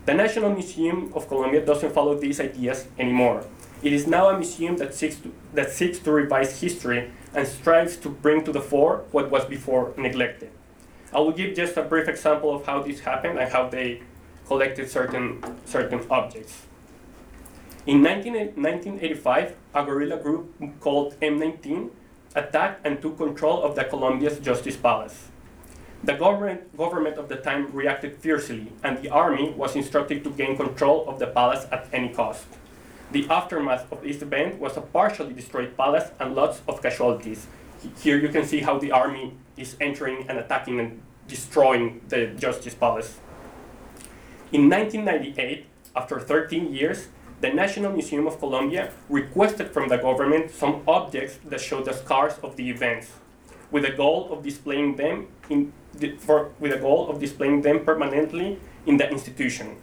The 0.06 0.14
National 0.14 0.50
Museum 0.50 1.12
of 1.14 1.28
Colombia 1.28 1.64
doesn't 1.64 1.92
follow 1.92 2.18
these 2.18 2.40
ideas 2.40 2.86
anymore. 2.98 3.44
It 3.82 3.92
is 3.92 4.06
now 4.06 4.28
a 4.28 4.36
museum 4.36 4.76
that 4.78 4.94
seeks 4.94 5.16
to, 5.16 5.32
that 5.54 5.70
seeks 5.70 5.98
to 6.00 6.12
revise 6.12 6.60
history 6.60 7.10
and 7.34 7.46
strives 7.46 7.96
to 7.98 8.08
bring 8.08 8.44
to 8.44 8.52
the 8.52 8.60
fore 8.60 9.04
what 9.10 9.30
was 9.30 9.44
before 9.44 9.94
neglected. 9.96 10.50
I 11.12 11.18
will 11.20 11.32
give 11.32 11.56
just 11.56 11.76
a 11.76 11.82
brief 11.82 12.08
example 12.08 12.54
of 12.54 12.66
how 12.66 12.82
this 12.82 13.00
happened 13.00 13.38
and 13.38 13.50
how 13.50 13.68
they 13.68 14.02
collected 14.46 14.90
certain, 14.90 15.42
certain 15.64 16.04
objects. 16.10 16.66
In 17.86 18.02
19, 18.02 18.34
1985, 18.34 19.56
a 19.74 19.84
guerrilla 19.84 20.18
group 20.18 20.52
called 20.80 21.18
M19 21.20 21.90
attacked 22.34 22.86
and 22.86 23.00
took 23.02 23.16
control 23.18 23.62
of 23.62 23.74
the 23.74 23.84
Colombia's 23.84 24.38
Justice 24.38 24.76
Palace. 24.76 25.28
The 26.02 26.14
government, 26.14 26.76
government 26.76 27.18
of 27.18 27.28
the 27.28 27.36
time 27.36 27.70
reacted 27.72 28.16
fiercely, 28.16 28.72
and 28.82 29.02
the 29.02 29.10
army 29.10 29.50
was 29.50 29.76
instructed 29.76 30.24
to 30.24 30.30
gain 30.30 30.56
control 30.56 31.08
of 31.08 31.18
the 31.18 31.26
palace 31.26 31.66
at 31.70 31.88
any 31.92 32.08
cost. 32.08 32.46
The 33.12 33.28
aftermath 33.28 33.90
of 33.92 34.02
this 34.02 34.22
event 34.22 34.58
was 34.58 34.76
a 34.76 34.80
partially 34.80 35.34
destroyed 35.34 35.76
palace 35.76 36.10
and 36.18 36.34
lots 36.34 36.62
of 36.68 36.80
casualties. 36.80 37.48
Here 38.00 38.16
you 38.16 38.28
can 38.28 38.46
see 38.46 38.60
how 38.60 38.78
the 38.78 38.92
army 38.92 39.34
is 39.56 39.76
entering 39.80 40.26
and 40.28 40.38
attacking 40.38 40.80
and 40.80 41.02
destroying 41.26 42.00
the 42.08 42.28
Justice 42.28 42.74
Palace. 42.74 43.18
In 44.52 44.68
1998, 44.70 45.66
after 45.94 46.20
13 46.20 46.72
years, 46.72 47.08
the 47.40 47.50
National 47.50 47.92
Museum 47.92 48.26
of 48.26 48.38
Colombia 48.38 48.92
requested 49.08 49.70
from 49.70 49.88
the 49.88 49.96
government 49.96 50.50
some 50.50 50.82
objects 50.86 51.38
that 51.46 51.60
show 51.60 51.82
the 51.82 51.92
scars 51.92 52.34
of 52.42 52.56
the 52.56 52.68
events, 52.68 53.12
with 53.70 53.84
the 53.84 53.90
goal 53.92 54.30
of 54.32 54.42
displaying 54.42 54.96
them 54.96 55.28
in 55.48 55.72
the, 55.94 56.16
for, 56.16 56.50
with 56.60 56.72
the 56.72 56.78
goal 56.78 57.08
of 57.08 57.18
displaying 57.18 57.62
them 57.62 57.84
permanently 57.84 58.58
in 58.86 58.98
the 58.98 59.08
institution. 59.10 59.76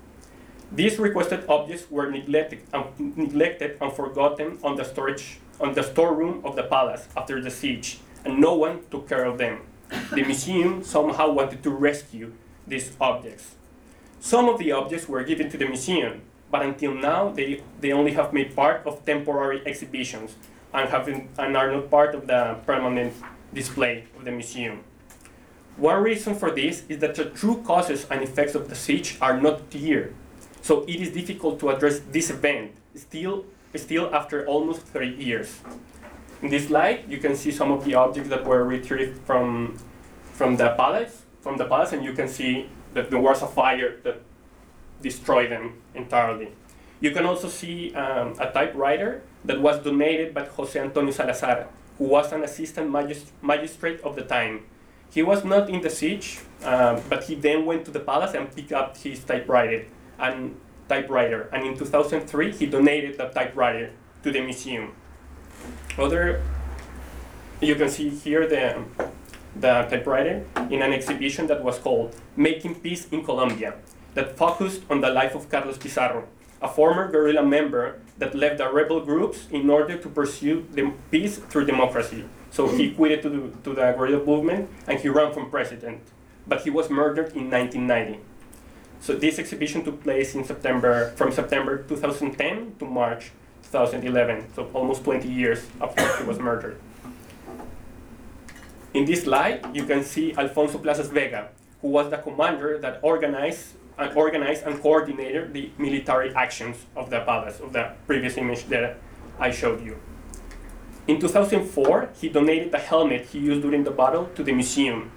These 0.72 1.00
requested 1.00 1.46
objects 1.50 1.90
were 1.90 2.12
neglected 2.12 2.62
and, 2.74 3.18
neglected 3.18 3.78
and 3.82 3.92
forgotten 3.92 4.60
on 4.64 4.76
the 4.76 4.84
storage 4.84 5.40
on 5.60 5.74
the 5.74 5.82
storeroom 5.82 6.46
of 6.46 6.56
the 6.56 6.64
palace 6.64 7.08
after 7.18 7.42
the 7.42 7.50
siege, 7.50 8.00
and 8.24 8.40
no 8.40 8.54
one 8.54 8.82
took 8.92 9.10
care 9.10 9.26
of 9.26 9.40
them. 9.40 9.62
The 10.12 10.24
museum 10.24 10.84
somehow 10.84 11.32
wanted 11.32 11.64
to 11.64 11.72
rescue 11.72 12.34
these 12.68 12.96
objects. 13.02 13.56
Some 14.20 14.50
of 14.50 14.60
the 14.60 14.72
objects 14.72 15.08
were 15.08 15.24
given 15.24 15.50
to 15.50 15.58
the 15.58 15.66
museum, 15.66 16.22
but 16.50 16.62
until 16.62 16.94
now 16.94 17.30
they, 17.30 17.62
they 17.80 17.92
only 17.92 18.14
have 18.14 18.34
made 18.34 18.56
part 18.56 18.86
of 18.86 19.06
temporary 19.06 19.62
exhibitions 19.66 20.36
and, 20.74 20.90
have 20.90 21.06
been, 21.06 21.30
and 21.38 21.56
are 21.58 21.72
not 21.72 21.90
part 21.90 22.16
of 22.16 22.28
the 22.28 22.58
permanent 22.66 23.14
display 23.54 24.06
of 24.18 24.26
the 24.26 24.32
museum. 24.32 24.84
One 25.78 26.02
reason 26.02 26.36
for 26.36 26.52
this 26.52 26.84
is 26.90 27.00
that 27.00 27.16
the 27.16 27.26
true 27.26 27.62
causes 27.64 28.08
and 28.10 28.22
effects 28.22 28.56
of 28.56 28.68
the 28.70 28.76
siege 28.76 29.18
are 29.22 29.40
not 29.40 29.70
clear, 29.70 30.14
so 30.62 30.84
it 30.84 31.00
is 31.00 31.12
difficult 31.12 31.60
to 31.60 31.70
address 31.70 32.00
this 32.12 32.30
event 32.30 32.72
still, 32.96 33.46
still 33.76 34.14
after 34.14 34.46
almost 34.48 34.82
30 34.82 35.24
years. 35.24 35.62
In 36.42 36.50
this 36.50 36.68
slide, 36.68 37.06
you 37.08 37.18
can 37.18 37.36
see 37.36 37.52
some 37.52 37.72
of 37.72 37.86
the 37.86 37.96
objects 37.96 38.30
that 38.30 38.44
were 38.46 38.64
retrieved 38.64 39.22
from, 39.26 39.78
from 40.34 40.56
the 40.58 40.70
palace, 40.78 41.24
from 41.42 41.58
the 41.58 41.66
palace, 41.66 41.94
and 41.94 42.04
you 42.04 42.14
can 42.14 42.28
see 42.28 42.70
that 42.94 43.10
there 43.10 43.20
was 43.20 43.42
a 43.42 43.48
fire 43.48 43.98
that 44.04 44.22
destroyed 45.02 45.52
them 45.52 45.82
entirely. 45.94 46.50
You 47.00 47.12
can 47.12 47.26
also 47.26 47.48
see 47.48 47.94
um, 47.94 48.36
a 48.40 48.52
typewriter 48.52 49.22
that 49.46 49.62
was 49.62 49.84
donated 49.84 50.34
by 50.34 50.46
Jose 50.46 50.80
Antonio 50.80 51.12
Salazar, 51.12 51.68
who 51.98 52.06
was 52.06 52.32
an 52.32 52.44
assistant 52.44 52.90
magist 52.90 53.32
magistrate 53.42 54.02
of 54.02 54.16
the 54.16 54.24
time. 54.24 54.66
He 55.12 55.24
was 55.24 55.46
not 55.46 55.70
in 55.70 55.82
the 55.82 55.90
siege, 55.90 56.40
uh, 56.64 57.00
but 57.10 57.26
he 57.26 57.36
then 57.36 57.66
went 57.66 57.86
to 57.86 57.92
the 57.92 58.00
palace 58.00 58.34
and 58.34 58.54
picked 58.54 58.74
up 58.74 58.98
his 58.98 59.24
typewriter. 59.24 59.86
And 60.20 60.56
typewriter, 60.88 61.50
and 61.52 61.66
in 61.66 61.78
2003 61.78 62.52
he 62.52 62.66
donated 62.66 63.18
the 63.18 63.28
typewriter 63.28 63.92
to 64.24 64.32
the 64.32 64.42
museum. 64.42 64.94
Other, 65.98 66.42
you 67.62 67.76
can 67.76 67.90
see 67.90 68.10
here 68.10 68.48
the 68.48 68.84
the 69.60 69.88
typewriter 69.90 70.46
in 70.70 70.82
an 70.82 70.94
exhibition 70.94 71.48
that 71.48 71.64
was 71.64 71.80
called 71.80 72.16
"Making 72.36 72.76
Peace 72.76 73.08
in 73.12 73.24
Colombia," 73.24 73.76
that 74.18 74.36
focused 74.36 74.82
on 74.90 75.00
the 75.00 75.12
life 75.12 75.36
of 75.36 75.48
Carlos 75.48 75.78
Pizarro, 75.78 76.28
a 76.60 76.68
former 76.68 77.08
guerrilla 77.12 77.44
member 77.44 78.02
that 78.18 78.34
left 78.34 78.58
the 78.58 78.68
rebel 78.68 79.00
groups 79.00 79.46
in 79.52 79.70
order 79.70 79.96
to 79.96 80.10
pursue 80.10 80.66
the 80.74 80.92
peace 81.12 81.38
through 81.38 81.66
democracy. 81.66 82.26
So 82.50 82.68
he 82.68 82.90
hmm. 82.90 82.96
quitted 82.96 83.22
to 83.22 83.30
the, 83.30 83.42
to 83.64 83.76
the 83.76 83.92
guerrilla 83.94 84.26
movement 84.26 84.70
and 84.88 85.00
he 85.00 85.08
ran 85.08 85.32
for 85.34 85.46
president. 85.46 86.02
But 86.48 86.62
he 86.62 86.72
was 86.72 86.90
murdered 86.90 87.36
in 87.38 87.52
1990. 87.52 88.20
So 89.02 89.14
this 89.14 89.38
exhibition 89.38 89.84
took 89.86 90.02
place 90.02 90.34
in 90.34 90.44
September, 90.44 91.12
from 91.16 91.32
September 91.32 91.84
2010 91.84 92.78
to 92.80 92.86
March 92.86 93.30
2011, 93.70 94.48
so 94.56 94.68
almost 94.74 95.04
20 95.04 95.28
years 95.30 95.68
after 95.80 96.02
he 96.18 96.24
was 96.24 96.40
murdered. 96.40 96.82
In 98.96 99.06
this 99.06 99.26
slide, 99.26 99.64
you 99.76 99.86
can 99.86 100.04
see 100.04 100.34
Alfonso 100.34 100.80
Plazas 100.80 101.10
Vega, 101.10 101.50
who 101.84 101.90
was 101.90 102.10
the 102.10 102.18
commander 102.18 102.80
that 102.80 103.00
organized 103.04 103.78
and 103.98 104.16
organized 104.16 104.64
and 104.64 104.82
coordinated 104.82 105.54
the 105.54 105.72
military 105.78 106.34
actions 106.36 106.86
of 106.96 107.10
the 107.10 107.20
palace, 107.22 107.60
of 107.60 107.74
the 107.74 107.94
previous 108.06 108.38
image 108.38 108.66
that 108.66 108.98
I 109.40 109.52
showed 109.52 109.84
you. 109.84 109.98
In 111.08 111.20
2004, 111.20 112.10
he 112.20 112.30
donated 112.30 112.72
the 112.72 112.80
helmet 112.80 113.28
he 113.28 113.40
used 113.40 113.62
during 113.62 113.84
the 113.84 113.92
battle 113.92 114.30
to 114.36 114.44
the 114.44 114.52
museum. 114.52 115.12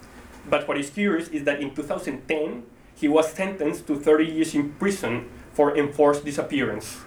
But 0.49 0.69
what 0.69 0.79
is 0.79 0.89
curious 0.91 1.29
is 1.29 1.45
that 1.45 1.61
in 1.61 1.75
2010, 1.75 2.65
he 2.95 3.09
was 3.09 3.33
sentenced 3.33 3.87
to 3.89 3.99
30 3.99 4.27
years 4.27 4.55
in 4.55 4.73
prison 4.75 5.29
for 5.53 5.77
enforced 5.77 6.25
disappearance. 6.25 7.01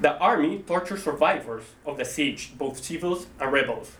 The 0.00 0.16
army 0.18 0.64
tortured 0.66 0.98
survivors 0.98 1.64
of 1.86 1.96
the 1.96 2.04
siege, 2.04 2.58
both 2.58 2.82
civils 2.82 3.28
and 3.38 3.52
rebels. 3.52 3.92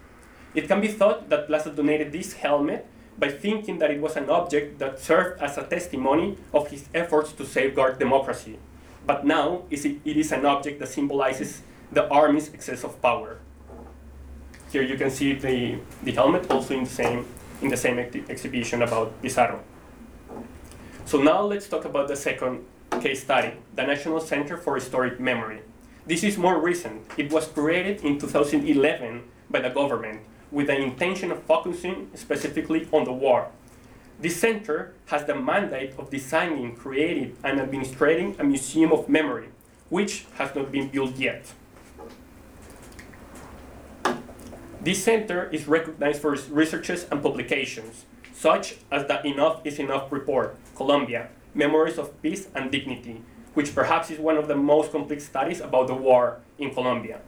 It 0.55 0.67
can 0.67 0.81
be 0.81 0.89
thought 0.89 1.29
that 1.29 1.47
Plaza 1.47 1.71
donated 1.71 2.13
this 2.13 2.33
helmet 2.33 2.87
by 3.19 3.29
thinking 3.29 3.79
that 3.79 3.91
it 3.91 4.01
was 4.01 4.17
an 4.17 4.31
object 4.31 4.79
that 4.79 4.99
served 4.99 5.41
as 5.41 5.59
a 5.59 5.65
testimony 5.65 6.37
of 6.53 6.69
his 6.69 6.89
efforts 6.95 7.33
to 7.33 7.45
safeguard 7.45 7.99
democracy. 7.99 8.59
But 9.07 9.27
now 9.27 9.63
it 9.71 9.85
is 10.05 10.33
an 10.33 10.47
object 10.47 10.81
that 10.81 10.89
symbolizes 10.89 11.63
the 11.91 12.09
army's 12.09 12.53
excess 12.55 12.85
of 12.85 13.01
power. 13.03 13.39
Here 14.71 14.83
you 14.83 14.97
can 14.97 15.11
see 15.11 15.35
the, 15.35 15.79
the 16.03 16.13
helmet 16.13 16.51
also 16.51 16.75
in 16.75 16.85
the 16.85 16.91
same, 16.91 17.27
in 17.61 17.69
the 17.69 17.77
same 17.77 17.99
ex 17.99 18.17
exhibition 18.31 18.83
about 18.83 19.21
Pizarro. 19.21 19.61
So 21.05 21.21
now 21.21 21.43
let's 21.43 21.69
talk 21.69 21.85
about 21.85 22.09
the 22.09 22.17
second 22.17 22.65
case 23.01 23.23
study, 23.23 23.53
the 23.75 23.83
National 23.83 24.21
Center 24.21 24.57
for 24.57 24.77
Historic 24.77 25.21
Memory. 25.21 25.61
This 26.07 26.25
is 26.25 26.39
more 26.39 26.59
recent. 26.59 27.03
It 27.19 27.31
was 27.31 27.47
created 27.47 28.03
in 28.03 28.19
2011 28.19 29.23
by 29.51 29.61
the 29.61 29.69
government 29.69 30.21
with 30.53 30.67
the 30.67 30.77
intention 30.77 31.33
of 31.33 31.43
focusing 31.45 32.11
specifically 32.15 32.87
on 32.93 33.05
the 33.05 33.13
war. 33.13 33.49
This 34.21 34.37
center 34.37 34.95
has 35.07 35.25
the 35.25 35.35
mandate 35.35 35.95
of 35.99 36.11
designing, 36.11 36.77
creating, 36.77 37.37
and 37.43 37.59
administrating 37.59 38.37
a 38.39 38.45
museum 38.45 38.93
of 38.93 39.09
memory, 39.09 39.49
which 39.89 40.27
has 40.35 40.55
not 40.55 40.71
been 40.71 40.89
built 40.89 41.17
yet. 41.17 41.47
This 44.81 45.03
center 45.03 45.49
is 45.51 45.67
recognized 45.67 46.21
for 46.21 46.35
its 46.35 46.49
researches 46.49 47.07
and 47.11 47.23
publications, 47.23 48.05
such 48.33 48.77
as 48.91 49.07
the 49.07 49.27
Enough 49.27 49.65
is 49.65 49.79
Enough 49.79 50.13
report, 50.13 50.57
Colombia, 50.77 51.29
Memories 51.55 51.99
of 51.99 52.21
Peace 52.23 52.49
and 52.55 52.71
Dignity, 52.71 53.23
which 53.55 53.75
perhaps 53.75 54.11
is 54.11 54.19
one 54.19 54.37
of 54.37 54.49
the 54.49 54.57
most 54.57 54.91
complete 54.91 55.23
studies 55.23 55.61
about 55.61 55.87
the 55.87 55.95
war 55.95 56.41
in 56.59 56.73
Colombia 56.73 57.21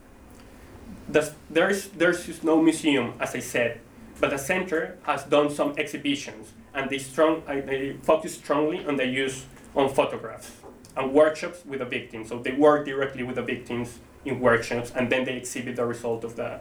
there's, 1.09 1.89
there's 1.89 2.43
no 2.43 2.61
museum, 2.61 3.15
as 3.21 3.35
I 3.35 3.41
said, 3.41 3.81
but 4.21 4.31
the 4.31 4.39
center 4.39 4.99
has 5.03 5.25
done 5.25 5.51
some 5.51 5.75
exhibitions, 5.77 6.53
and 6.75 6.89
they, 6.91 6.99
strong, 6.99 7.43
they 7.47 7.97
focus 8.03 8.37
strongly 8.37 8.85
on 8.87 8.97
the 8.97 9.07
use 9.07 9.47
on 9.75 9.93
photographs 9.93 10.53
and 10.97 11.13
workshops 11.13 11.65
with 11.67 11.81
the 11.81 11.85
victims. 11.85 12.29
So 12.29 12.39
they 12.39 12.53
work 12.53 12.87
directly 12.87 13.23
with 13.23 13.37
the 13.37 13.43
victims 13.43 13.99
in 14.25 14.41
workshops, 14.41 14.93
and 14.95 15.11
then 15.11 15.25
they 15.25 15.37
exhibit 15.37 15.77
the 15.77 15.85
result 15.85 16.25
of 16.25 16.37
the, 16.37 16.61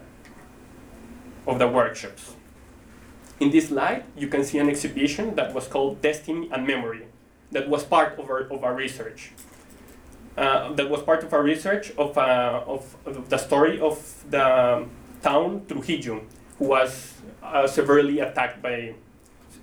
of 1.46 1.58
the 1.58 1.68
workshops. 1.68 2.34
In 3.40 3.50
this 3.50 3.68
slide, 3.68 4.04
you 4.16 4.28
can 4.28 4.44
see 4.44 4.58
an 4.58 4.68
exhibition 4.68 5.34
that 5.36 5.54
was 5.54 5.66
called 5.66 6.02
Destiny 6.02 6.48
and 6.52 6.66
Memory, 6.66 7.06
that 7.52 7.68
was 7.68 7.84
part 7.84 8.18
of 8.18 8.28
our, 8.28 8.40
of 8.40 8.64
our 8.64 8.74
research 8.74 9.32
uh, 10.36 10.72
that 10.72 10.88
was 10.90 11.02
part 11.02 11.22
of 11.22 11.32
our 11.32 11.42
research 11.42 11.92
of, 11.96 12.16
uh, 12.18 12.62
of, 12.66 12.96
of, 13.06 13.28
the 13.28 13.38
story 13.38 13.80
of 13.80 14.24
the 14.30 14.86
town 15.22 15.64
Trujillo, 15.68 16.22
who 16.58 16.66
was 16.66 17.14
uh, 17.42 17.66
severely 17.66 18.20
attacked 18.20 18.60
by, 18.60 18.94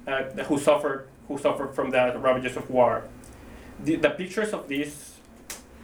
uh, 0.07 0.23
who 0.43 0.57
suffered 0.57 1.07
who 1.27 1.37
suffered 1.37 1.73
from 1.73 1.91
the 1.91 2.13
ravages 2.17 2.57
of 2.57 2.69
war. 2.69 3.03
The, 3.83 3.95
the 3.95 4.09
pictures 4.09 4.53
of 4.53 4.67
these 4.67 5.15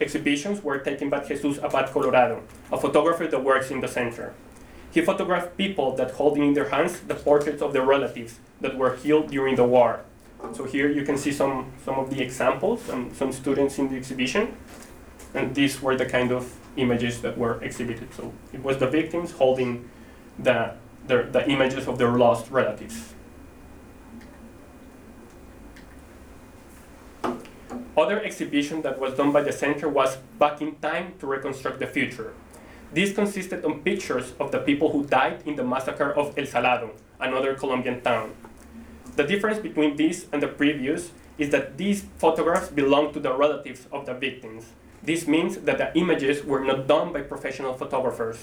exhibitions 0.02 0.64
were 0.64 0.78
taken 0.80 1.10
by 1.10 1.24
Jesus 1.24 1.58
Abad 1.58 1.90
Colorado, 1.90 2.44
a 2.72 2.78
photographer 2.78 3.28
that 3.28 3.44
works 3.44 3.72
in 3.72 3.80
the 3.80 3.88
center. 3.88 4.34
He 4.92 5.02
photographed 5.02 5.58
people 5.58 5.96
that 5.96 6.12
holding 6.12 6.44
in 6.44 6.54
their 6.54 6.70
hands 6.70 7.00
the 7.02 7.16
portraits 7.16 7.62
of 7.62 7.74
their 7.74 7.84
relatives 7.84 8.40
that 8.62 8.78
were 8.78 8.92
killed 8.98 9.32
during 9.32 9.56
the 9.56 9.64
war. 9.64 10.02
So 10.54 10.64
here 10.64 10.90
you 10.90 11.04
can 11.04 11.18
see 11.18 11.32
some, 11.32 11.72
some 11.84 11.96
of 11.96 12.10
the 12.10 12.22
examples 12.22 12.90
and 12.90 13.16
some 13.16 13.32
students 13.32 13.78
in 13.80 13.90
the 13.90 13.96
exhibition. 13.96 14.56
And 15.34 15.54
these 15.54 15.82
were 15.82 15.96
the 15.96 16.06
kind 16.06 16.32
of 16.32 16.54
images 16.78 17.22
that 17.22 17.38
were 17.38 17.62
exhibited. 17.64 18.14
So 18.14 18.34
it 18.54 18.64
was 18.64 18.78
the 18.78 18.88
victims 18.88 19.32
holding 19.32 19.90
the, 20.40 20.74
the, 21.08 21.28
the 21.32 21.48
images 21.50 21.88
of 21.88 21.98
their 21.98 22.12
lost 22.12 22.50
relatives. 22.52 23.14
Other 27.98 28.24
exhibition 28.24 28.84
that 28.84 29.00
was 29.00 29.16
done 29.16 29.32
by 29.32 29.42
the 29.42 29.52
center 29.52 29.90
was 29.90 30.18
Back 30.38 30.62
in 30.62 30.76
Time 30.76 31.16
to 31.20 31.26
Reconstruct 31.26 31.80
the 31.80 31.88
Future. 31.88 32.34
This 32.94 33.12
consisted 33.12 33.66
on 33.66 33.82
pictures 33.82 34.34
of 34.40 34.52
the 34.52 34.60
people 34.60 34.92
who 34.92 35.04
died 35.06 35.42
in 35.46 35.56
the 35.56 35.64
massacre 35.64 36.14
of 36.14 36.38
El 36.38 36.46
Salado, 36.46 36.92
another 37.20 37.56
Colombian 37.56 38.02
town. 38.02 38.36
The 39.18 39.24
difference 39.24 39.58
between 39.58 39.96
this 39.96 40.28
and 40.32 40.44
the 40.44 40.48
previous 40.48 41.10
is 41.40 41.50
that 41.50 41.76
these 41.76 42.06
photographs 42.20 42.70
belong 42.70 43.14
to 43.14 43.20
the 43.20 43.34
relatives 43.34 43.88
of 43.92 44.06
the 44.06 44.14
victims. 44.14 44.74
This 45.02 45.28
means 45.28 45.58
that 45.58 45.80
the 45.80 45.90
images 45.98 46.46
were 46.46 46.64
not 46.64 46.86
done 46.86 47.14
by 47.14 47.22
professional 47.22 47.74
photographers, 47.74 48.38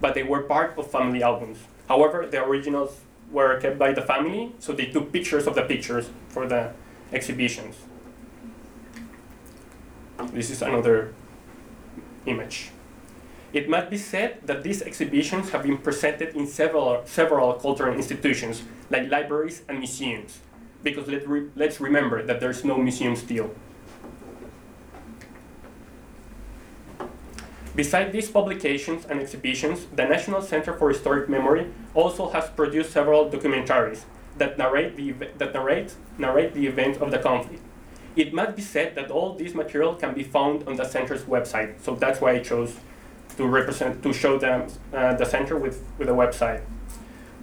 but 0.00 0.14
they 0.14 0.22
were 0.22 0.42
part 0.42 0.78
of 0.78 0.88
family 0.88 1.20
albums. 1.20 1.58
However, 1.88 2.28
the 2.30 2.44
originals 2.44 3.00
were 3.32 3.58
kept 3.58 3.76
by 3.76 3.92
the 3.92 4.02
family, 4.02 4.54
so 4.60 4.72
they 4.72 4.86
took 4.86 5.10
pictures 5.10 5.48
of 5.48 5.56
the 5.56 5.62
pictures 5.62 6.10
for 6.28 6.46
the 6.46 6.70
exhibitions. 7.12 7.74
This 10.32 10.48
is 10.50 10.62
another 10.62 11.12
image. 12.26 12.70
It 13.54 13.68
must 13.68 13.88
be 13.88 13.98
said 13.98 14.40
that 14.46 14.64
these 14.64 14.82
exhibitions 14.82 15.50
have 15.50 15.62
been 15.62 15.78
presented 15.78 16.34
in 16.34 16.48
several, 16.48 17.02
several 17.06 17.52
cultural 17.52 17.94
institutions, 17.94 18.64
like 18.90 19.08
libraries 19.08 19.62
and 19.68 19.78
museums, 19.78 20.40
because 20.82 21.06
let 21.06 21.26
re 21.28 21.48
let's 21.54 21.80
remember 21.80 22.24
that 22.24 22.40
there's 22.40 22.64
no 22.64 22.76
museum 22.76 23.14
still. 23.14 23.54
Besides 27.76 28.12
these 28.12 28.28
publications 28.28 29.06
and 29.06 29.20
exhibitions, 29.20 29.86
the 29.94 30.04
National 30.04 30.42
Center 30.42 30.72
for 30.72 30.88
Historic 30.88 31.28
Memory 31.28 31.68
also 31.94 32.30
has 32.30 32.50
produced 32.50 32.90
several 32.90 33.30
documentaries 33.30 34.02
that 34.36 34.58
narrate 34.58 34.96
the, 34.96 35.12
that 35.38 35.54
narrate, 35.54 35.94
narrate 36.18 36.54
the 36.54 36.66
events 36.66 36.98
of 36.98 37.12
the 37.12 37.18
conflict. 37.18 37.62
It 38.16 38.34
must 38.34 38.56
be 38.56 38.62
said 38.62 38.96
that 38.96 39.12
all 39.12 39.34
this 39.34 39.54
material 39.54 39.94
can 39.94 40.12
be 40.12 40.24
found 40.24 40.66
on 40.66 40.74
the 40.74 40.84
center's 40.84 41.22
website, 41.22 41.80
so 41.80 41.94
that's 41.94 42.20
why 42.20 42.32
I 42.32 42.38
chose 42.40 42.78
to 43.36 43.46
represent 43.46 44.02
to 44.02 44.12
show 44.12 44.38
them 44.38 44.68
uh, 44.92 45.14
the 45.14 45.24
center 45.24 45.56
with, 45.56 45.84
with 45.98 46.08
a 46.08 46.12
website. 46.12 46.62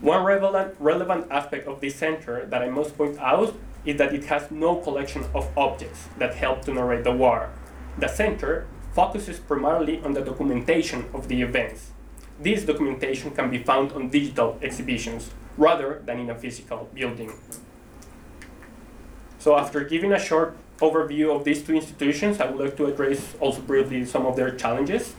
One 0.01 0.23
relevant, 0.23 0.75
relevant 0.79 1.27
aspect 1.31 1.67
of 1.67 1.79
this 1.79 1.95
center 1.95 2.45
that 2.45 2.61
I 2.61 2.69
must 2.69 2.97
point 2.97 3.19
out 3.19 3.55
is 3.85 3.97
that 3.97 4.13
it 4.13 4.25
has 4.25 4.49
no 4.51 4.75
collection 4.75 5.25
of 5.33 5.49
objects 5.57 6.07
that 6.17 6.35
help 6.35 6.63
to 6.65 6.73
narrate 6.73 7.03
the 7.03 7.11
war. 7.11 7.49
The 7.97 8.07
center 8.07 8.67
focuses 8.93 9.39
primarily 9.39 10.01
on 10.01 10.13
the 10.13 10.21
documentation 10.21 11.05
of 11.13 11.27
the 11.27 11.41
events. 11.41 11.91
This 12.39 12.63
documentation 12.65 13.31
can 13.31 13.49
be 13.49 13.59
found 13.59 13.91
on 13.91 14.09
digital 14.09 14.57
exhibitions 14.61 15.31
rather 15.57 16.01
than 16.05 16.19
in 16.19 16.29
a 16.29 16.35
physical 16.35 16.89
building. 16.93 17.33
So 19.37 19.57
after 19.57 19.83
giving 19.83 20.13
a 20.13 20.19
short 20.19 20.57
overview 20.79 21.35
of 21.35 21.43
these 21.43 21.63
two 21.63 21.75
institutions, 21.75 22.39
I 22.39 22.49
would 22.49 22.63
like 22.63 22.77
to 22.77 22.87
address 22.87 23.35
also 23.39 23.61
briefly 23.61 24.05
some 24.05 24.25
of 24.25 24.35
their 24.35 24.51
challenges. 24.51 25.13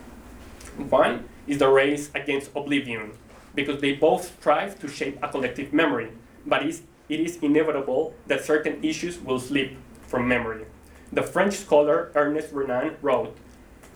One 0.76 1.28
is 1.46 1.58
the 1.58 1.68
race 1.68 2.10
against 2.14 2.50
oblivion, 2.56 3.12
because 3.54 3.80
they 3.80 3.92
both 3.92 4.38
strive 4.38 4.78
to 4.80 4.88
shape 4.88 5.18
a 5.22 5.28
collective 5.28 5.72
memory, 5.72 6.10
but 6.46 6.62
it 6.62 6.80
is 7.08 7.36
inevitable 7.42 8.14
that 8.26 8.44
certain 8.44 8.82
issues 8.82 9.18
will 9.20 9.38
slip 9.38 9.72
from 10.06 10.26
memory. 10.26 10.64
The 11.12 11.22
French 11.22 11.54
scholar 11.54 12.10
Ernest 12.14 12.52
Renan 12.52 12.96
wrote 13.02 13.36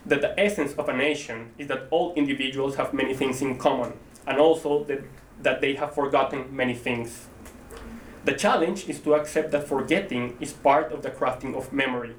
that 0.04 0.20
the 0.20 0.38
essence 0.38 0.74
of 0.74 0.88
a 0.88 0.96
nation 0.96 1.50
is 1.58 1.66
that 1.68 1.88
all 1.90 2.12
individuals 2.14 2.76
have 2.76 2.92
many 2.92 3.14
things 3.14 3.40
in 3.40 3.58
common, 3.58 3.94
and 4.26 4.38
also 4.38 4.84
that, 4.84 5.00
that 5.42 5.60
they 5.60 5.74
have 5.74 5.94
forgotten 5.94 6.54
many 6.54 6.74
things. 6.74 7.26
The 8.24 8.34
challenge 8.34 8.88
is 8.88 9.00
to 9.00 9.14
accept 9.14 9.50
that 9.52 9.66
forgetting 9.66 10.36
is 10.40 10.52
part 10.52 10.92
of 10.92 11.02
the 11.02 11.10
crafting 11.10 11.56
of 11.56 11.72
memory, 11.72 12.14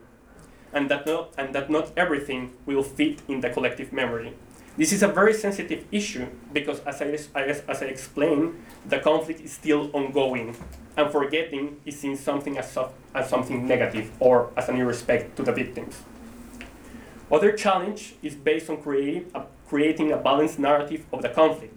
and 0.74 0.90
that 0.90 1.06
not, 1.06 1.34
and 1.38 1.54
that 1.54 1.70
not 1.70 1.92
everything 1.96 2.54
will 2.66 2.84
fit 2.84 3.22
in 3.28 3.42
the 3.42 3.50
collective 3.50 3.94
memory. 3.94 4.34
This 4.78 4.94
is 4.94 5.02
a 5.02 5.08
very 5.08 5.34
sensitive 5.34 5.86
issue 5.92 6.28
because, 6.54 6.82
as 6.82 7.02
I, 7.02 7.06
as, 7.06 7.62
as 7.68 7.82
I 7.82 7.88
explained, 7.88 8.64
the 8.88 9.00
conflict 9.00 9.42
is 9.42 9.52
still 9.52 9.90
ongoing, 9.92 10.56
and 10.96 11.12
forgetting 11.12 11.82
is 11.84 12.00
seen 12.00 12.16
something 12.16 12.60
as, 12.60 12.78
as 13.16 13.28
something 13.28 13.68
negative 13.68 14.12
or 14.20 14.52
as 14.56 14.70
an 14.70 14.78
irrespect 14.78 15.36
to 15.38 15.42
the 15.42 15.52
victims. 15.52 16.04
Other 17.32 17.54
challenge 17.54 18.18
is 18.22 18.36
based 18.36 18.70
on 18.70 18.78
creating 18.78 19.32
a, 19.34 19.40
uh, 19.40 19.46
creating 19.68 20.12
a 20.12 20.18
balanced 20.18 20.60
narrative 20.60 21.08
of 21.12 21.24
the 21.24 21.30
conflict, 21.30 21.74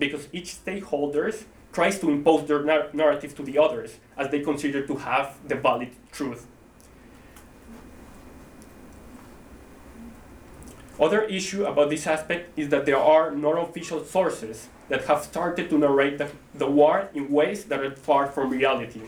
because 0.00 0.26
each 0.32 0.46
stakeholders 0.46 1.44
tries 1.72 2.00
to 2.00 2.10
impose 2.10 2.48
their 2.48 2.64
nar 2.64 2.88
narrative 2.92 3.32
to 3.36 3.44
the 3.44 3.58
others 3.58 4.00
as 4.18 4.28
they 4.32 4.40
consider 4.40 4.84
to 4.84 4.96
have 4.96 5.36
the 5.46 5.54
valid 5.54 5.90
truth. 6.10 6.48
Other 11.00 11.22
issue 11.22 11.64
about 11.64 11.88
this 11.88 12.06
aspect 12.06 12.58
is 12.58 12.68
that 12.68 12.84
there 12.84 12.98
are 12.98 13.30
non-official 13.30 14.04
sources 14.04 14.68
that 14.90 15.06
have 15.06 15.24
started 15.24 15.70
to 15.70 15.78
narrate 15.78 16.18
the, 16.18 16.28
the 16.54 16.66
war 16.66 17.08
in 17.14 17.30
ways 17.30 17.64
that 17.64 17.80
are 17.80 17.94
far 17.94 18.26
from 18.26 18.50
reality. 18.50 19.00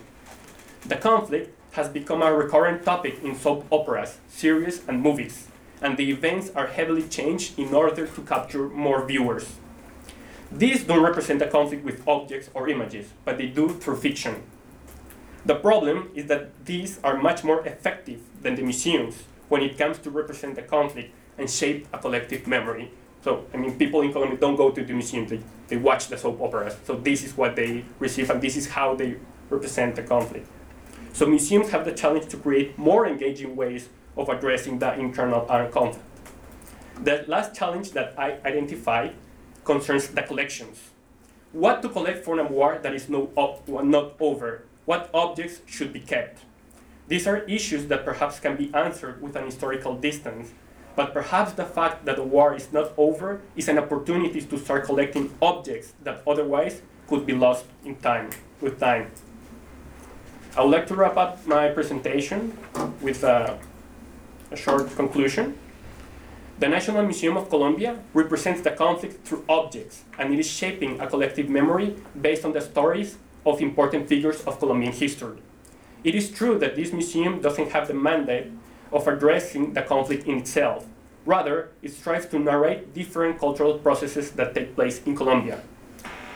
The 0.87 0.97
conflict 0.97 1.55
has 1.73 1.91
become 1.91 2.23
a 2.23 2.33
recurrent 2.33 2.85
topic 2.85 3.23
in 3.23 3.37
soap 3.37 3.67
operas, 3.71 4.19
series, 4.27 4.81
and 4.89 5.03
movies, 5.03 5.49
and 5.83 5.99
the 5.99 6.11
events 6.11 6.51
are 6.57 6.67
heavily 6.67 7.03
changed 7.03 7.59
in 7.59 7.75
order 7.75 8.07
to 8.07 8.23
capture 8.23 8.71
more 8.71 9.05
viewers. 9.07 9.57
These 10.51 10.85
don't 10.85 11.03
represent 11.03 11.43
a 11.43 11.47
conflict 11.47 11.85
with 11.85 12.09
objects 12.09 12.49
or 12.55 12.69
images, 12.71 13.13
but 13.27 13.37
they 13.37 13.49
do 13.49 13.69
through 13.69 13.97
fiction. 13.97 14.43
The 15.45 15.57
problem 15.57 16.11
is 16.15 16.27
that 16.27 16.65
these 16.65 17.01
are 17.05 17.17
much 17.21 17.45
more 17.45 17.67
effective 17.67 18.21
than 18.41 18.55
the 18.55 18.63
museums 18.63 19.25
when 19.49 19.63
it 19.63 19.77
comes 19.77 19.99
to 19.99 20.11
represent 20.11 20.55
the 20.55 20.63
conflict 20.63 21.13
and 21.39 21.49
shape 21.49 21.87
a 21.93 21.99
collective 21.99 22.47
memory. 22.47 22.91
So, 23.23 23.47
I 23.55 23.57
mean, 23.57 23.79
people 23.79 24.03
in 24.03 24.13
Colombia 24.13 24.39
don't 24.39 24.57
go 24.57 24.71
to 24.71 24.85
the 24.85 24.93
museum, 24.93 25.27
they, 25.27 25.41
they 25.69 25.77
watch 25.77 26.09
the 26.09 26.19
soap 26.19 26.41
operas. 26.41 26.77
So 26.85 26.97
this 26.97 27.23
is 27.25 27.37
what 27.37 27.57
they 27.57 27.85
receive 27.99 28.31
and 28.31 28.43
this 28.43 28.57
is 28.57 28.69
how 28.69 28.95
they 28.95 29.17
represent 29.49 29.97
the 29.97 30.03
conflict. 30.03 30.49
So 31.13 31.27
museums 31.27 31.71
have 31.71 31.85
the 31.85 31.93
challenge 31.93 32.29
to 32.31 32.37
create 32.37 32.79
more 32.79 33.07
engaging 33.07 33.55
ways 33.55 33.89
of 34.17 34.29
addressing 34.29 34.79
the 34.79 34.99
internal 34.99 35.47
armed 35.49 35.73
conflict. 35.73 36.07
The 37.03 37.25
last 37.29 37.55
challenge 37.55 37.93
that 37.93 38.19
I 38.19 38.39
identified 38.45 39.15
concerns 39.65 40.09
the 40.09 40.23
collections. 40.23 40.91
What 41.53 41.83
to 41.83 41.89
collect 41.89 42.25
for 42.25 42.39
a 42.39 42.45
war 42.45 42.79
that 42.83 42.95
is 42.95 43.09
no, 43.09 43.31
not 43.67 44.15
over? 44.21 44.65
What 44.85 45.11
objects 45.13 45.61
should 45.67 45.93
be 45.93 46.01
kept? 46.01 46.41
These 47.09 47.27
are 47.27 47.39
issues 47.45 47.87
that 47.87 48.05
perhaps 48.05 48.41
can 48.41 48.57
be 48.57 48.73
answered 48.75 49.21
with 49.21 49.37
an 49.37 49.45
historical 49.45 49.95
distance, 49.97 50.53
but 50.95 51.13
perhaps 51.13 51.53
the 51.53 51.65
fact 51.65 52.05
that 52.05 52.17
the 52.17 52.23
war 52.23 52.55
is 52.55 52.73
not 52.73 52.93
over 52.97 53.41
is 53.57 53.69
an 53.69 53.79
opportunity 53.79 54.41
to 54.41 54.59
start 54.59 54.85
collecting 54.85 55.33
objects 55.41 55.93
that 56.03 56.23
otherwise 56.27 56.83
could 57.09 57.27
be 57.27 57.33
lost 57.33 57.65
in 57.85 57.97
time, 57.97 58.31
with 58.61 58.79
time. 58.79 59.11
I 60.57 60.63
would 60.63 60.71
like 60.71 60.87
to 60.89 60.95
wrap 60.95 61.17
up 61.17 61.47
my 61.47 61.69
presentation 61.69 62.57
with 63.01 63.25
a, 63.25 63.59
a 64.51 64.57
short 64.57 64.95
conclusion. 64.97 65.59
The 66.59 66.69
National 66.69 67.03
Museum 67.03 67.37
of 67.37 67.49
Colombia 67.49 67.99
represents 68.13 68.61
the 68.61 68.71
conflict 68.71 69.27
through 69.27 69.45
objects, 69.49 70.05
and 70.19 70.33
it 70.33 70.39
is 70.39 70.47
shaping 70.47 71.01
a 71.01 71.07
collective 71.07 71.49
memory 71.49 71.97
based 72.21 72.45
on 72.45 72.53
the 72.53 72.61
stories 72.61 73.17
of 73.45 73.61
important 73.61 74.09
figures 74.09 74.43
of 74.45 74.59
Colombian 74.59 74.93
history. 74.93 75.39
It 76.05 76.15
is 76.15 76.31
true 76.31 76.59
that 76.59 76.77
this 76.77 76.93
museum 76.93 77.41
doesn't 77.41 77.71
have 77.71 77.89
the 77.89 77.95
mandate 77.95 78.53
of 78.93 79.09
addressing 79.09 79.73
the 79.75 79.83
conflict 79.83 80.27
in 80.27 80.39
itself. 80.39 80.87
Rather, 81.25 81.71
it 81.83 81.93
strives 81.93 82.27
to 82.27 82.39
narrate 82.39 82.95
different 82.95 83.39
cultural 83.39 83.79
processes 83.79 84.33
that 84.33 84.55
take 84.55 84.75
place 84.75 85.03
in 85.05 85.17
Colombia. 85.17 85.61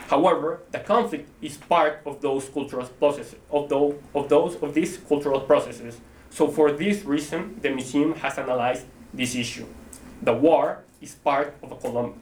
However, 0.07 0.61
the 0.71 0.79
conflict 0.79 1.29
is 1.41 1.57
part 1.57 2.01
of 2.05 2.21
those 2.21 2.47
cultural 2.49 2.87
processes, 2.87 3.35
of 3.51 3.67
those, 3.67 3.95
of 4.15 4.29
those 4.29 4.55
of 4.63 4.73
these 4.73 4.97
cultural 4.97 5.41
processes. 5.41 5.99
So 6.29 6.47
for 6.47 6.71
this 6.71 7.03
reason, 7.03 7.59
the 7.61 7.69
museum 7.71 8.13
has 8.15 8.37
analyzed 8.37 8.85
this 9.13 9.35
issue 9.35 9.65
the 10.21 10.33
war 10.33 10.83
is 11.01 11.15
part 11.15 11.55
of, 11.63 11.71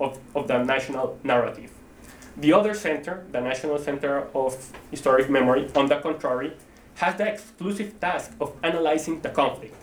of, 0.01 0.19
of 0.35 0.47
the 0.47 0.63
national 0.63 1.17
narrative. 1.23 1.71
The 2.37 2.51
other 2.51 2.73
center, 2.73 3.25
the 3.31 3.39
National 3.39 3.77
Center 3.77 4.27
of 4.35 4.73
Historic 4.91 5.29
Memory, 5.29 5.69
on 5.75 5.87
the 5.87 5.97
contrary, 5.97 6.53
has 6.95 7.15
the 7.15 7.27
exclusive 7.27 7.99
task 7.99 8.33
of 8.41 8.53
analyzing 8.63 9.21
the 9.21 9.29
conflict. 9.29 9.75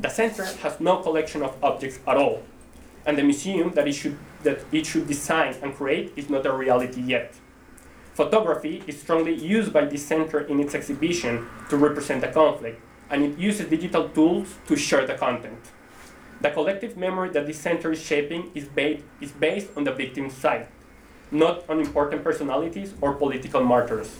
The 0.00 0.08
center 0.08 0.44
has 0.44 0.80
no 0.80 0.98
collection 0.98 1.42
of 1.42 1.56
objects 1.62 1.98
at 2.06 2.16
all. 2.16 2.42
and 3.06 3.18
the 3.18 3.22
museum 3.22 3.70
that 3.72 3.86
it 3.86 3.92
should, 3.92 4.16
that 4.42 4.64
it 4.72 4.86
should 4.86 5.06
design 5.06 5.54
and 5.62 5.74
create 5.74 6.12
is 6.16 6.30
not 6.30 6.46
a 6.46 6.52
reality 6.52 7.00
yet. 7.02 7.34
Photography 8.14 8.82
is 8.86 9.00
strongly 9.00 9.34
used 9.34 9.72
by 9.72 9.84
this 9.84 10.06
center 10.06 10.40
in 10.40 10.60
its 10.60 10.74
exhibition 10.74 11.46
to 11.68 11.76
represent 11.76 12.20
the 12.20 12.28
conflict, 12.28 12.80
and 13.10 13.22
it 13.24 13.38
uses 13.38 13.68
digital 13.68 14.08
tools 14.08 14.54
to 14.66 14.76
share 14.76 15.06
the 15.06 15.14
content. 15.14 15.58
The 16.40 16.50
collective 16.50 16.96
memory 16.96 17.30
that 17.30 17.46
this 17.46 17.58
center 17.58 17.92
is 17.92 18.00
shaping 18.00 18.50
is, 18.54 18.66
ba- 18.68 19.00
is 19.20 19.32
based 19.32 19.68
on 19.76 19.84
the 19.84 19.92
victim's 19.92 20.34
side, 20.34 20.68
not 21.30 21.68
on 21.68 21.80
important 21.80 22.22
personalities 22.22 22.94
or 23.00 23.14
political 23.14 23.62
martyrs. 23.62 24.18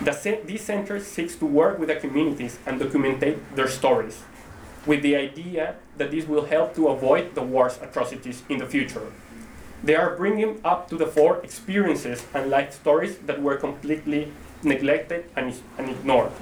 The 0.00 0.12
this 0.44 0.62
center 0.62 1.00
seeks 1.00 1.36
to 1.36 1.46
work 1.46 1.78
with 1.78 1.88
the 1.88 1.96
communities 1.96 2.58
and 2.66 2.78
document 2.78 3.20
their 3.54 3.68
stories, 3.68 4.22
with 4.86 5.02
the 5.02 5.16
idea 5.16 5.76
that 5.96 6.10
this 6.10 6.26
will 6.26 6.46
help 6.46 6.74
to 6.76 6.88
avoid 6.88 7.34
the 7.34 7.42
war's 7.42 7.78
atrocities 7.82 8.42
in 8.48 8.58
the 8.58 8.66
future. 8.66 9.12
They 9.82 9.94
are 9.94 10.16
bringing 10.16 10.60
up 10.64 10.88
to 10.90 10.96
the 10.96 11.06
fore 11.06 11.38
experiences 11.44 12.24
and 12.32 12.50
life 12.50 12.72
stories 12.72 13.18
that 13.18 13.42
were 13.42 13.56
completely 13.56 14.32
neglected 14.62 15.30
and, 15.36 15.54
and 15.76 15.90
ignored. 15.90 16.32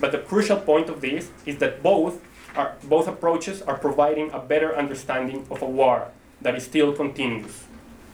But 0.00 0.12
the 0.12 0.18
crucial 0.18 0.58
point 0.58 0.88
of 0.88 1.00
this 1.00 1.30
is 1.46 1.58
that 1.58 1.82
both, 1.82 2.20
are, 2.54 2.76
both 2.84 3.08
approaches 3.08 3.62
are 3.62 3.78
providing 3.78 4.30
a 4.32 4.38
better 4.38 4.76
understanding 4.76 5.46
of 5.50 5.62
a 5.62 5.66
war 5.66 6.08
that 6.42 6.54
is 6.54 6.64
still 6.64 6.92
continuous. 6.92 7.64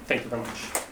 Thank 0.07 0.25
you 0.25 0.31
very 0.31 0.43
much. 0.43 0.92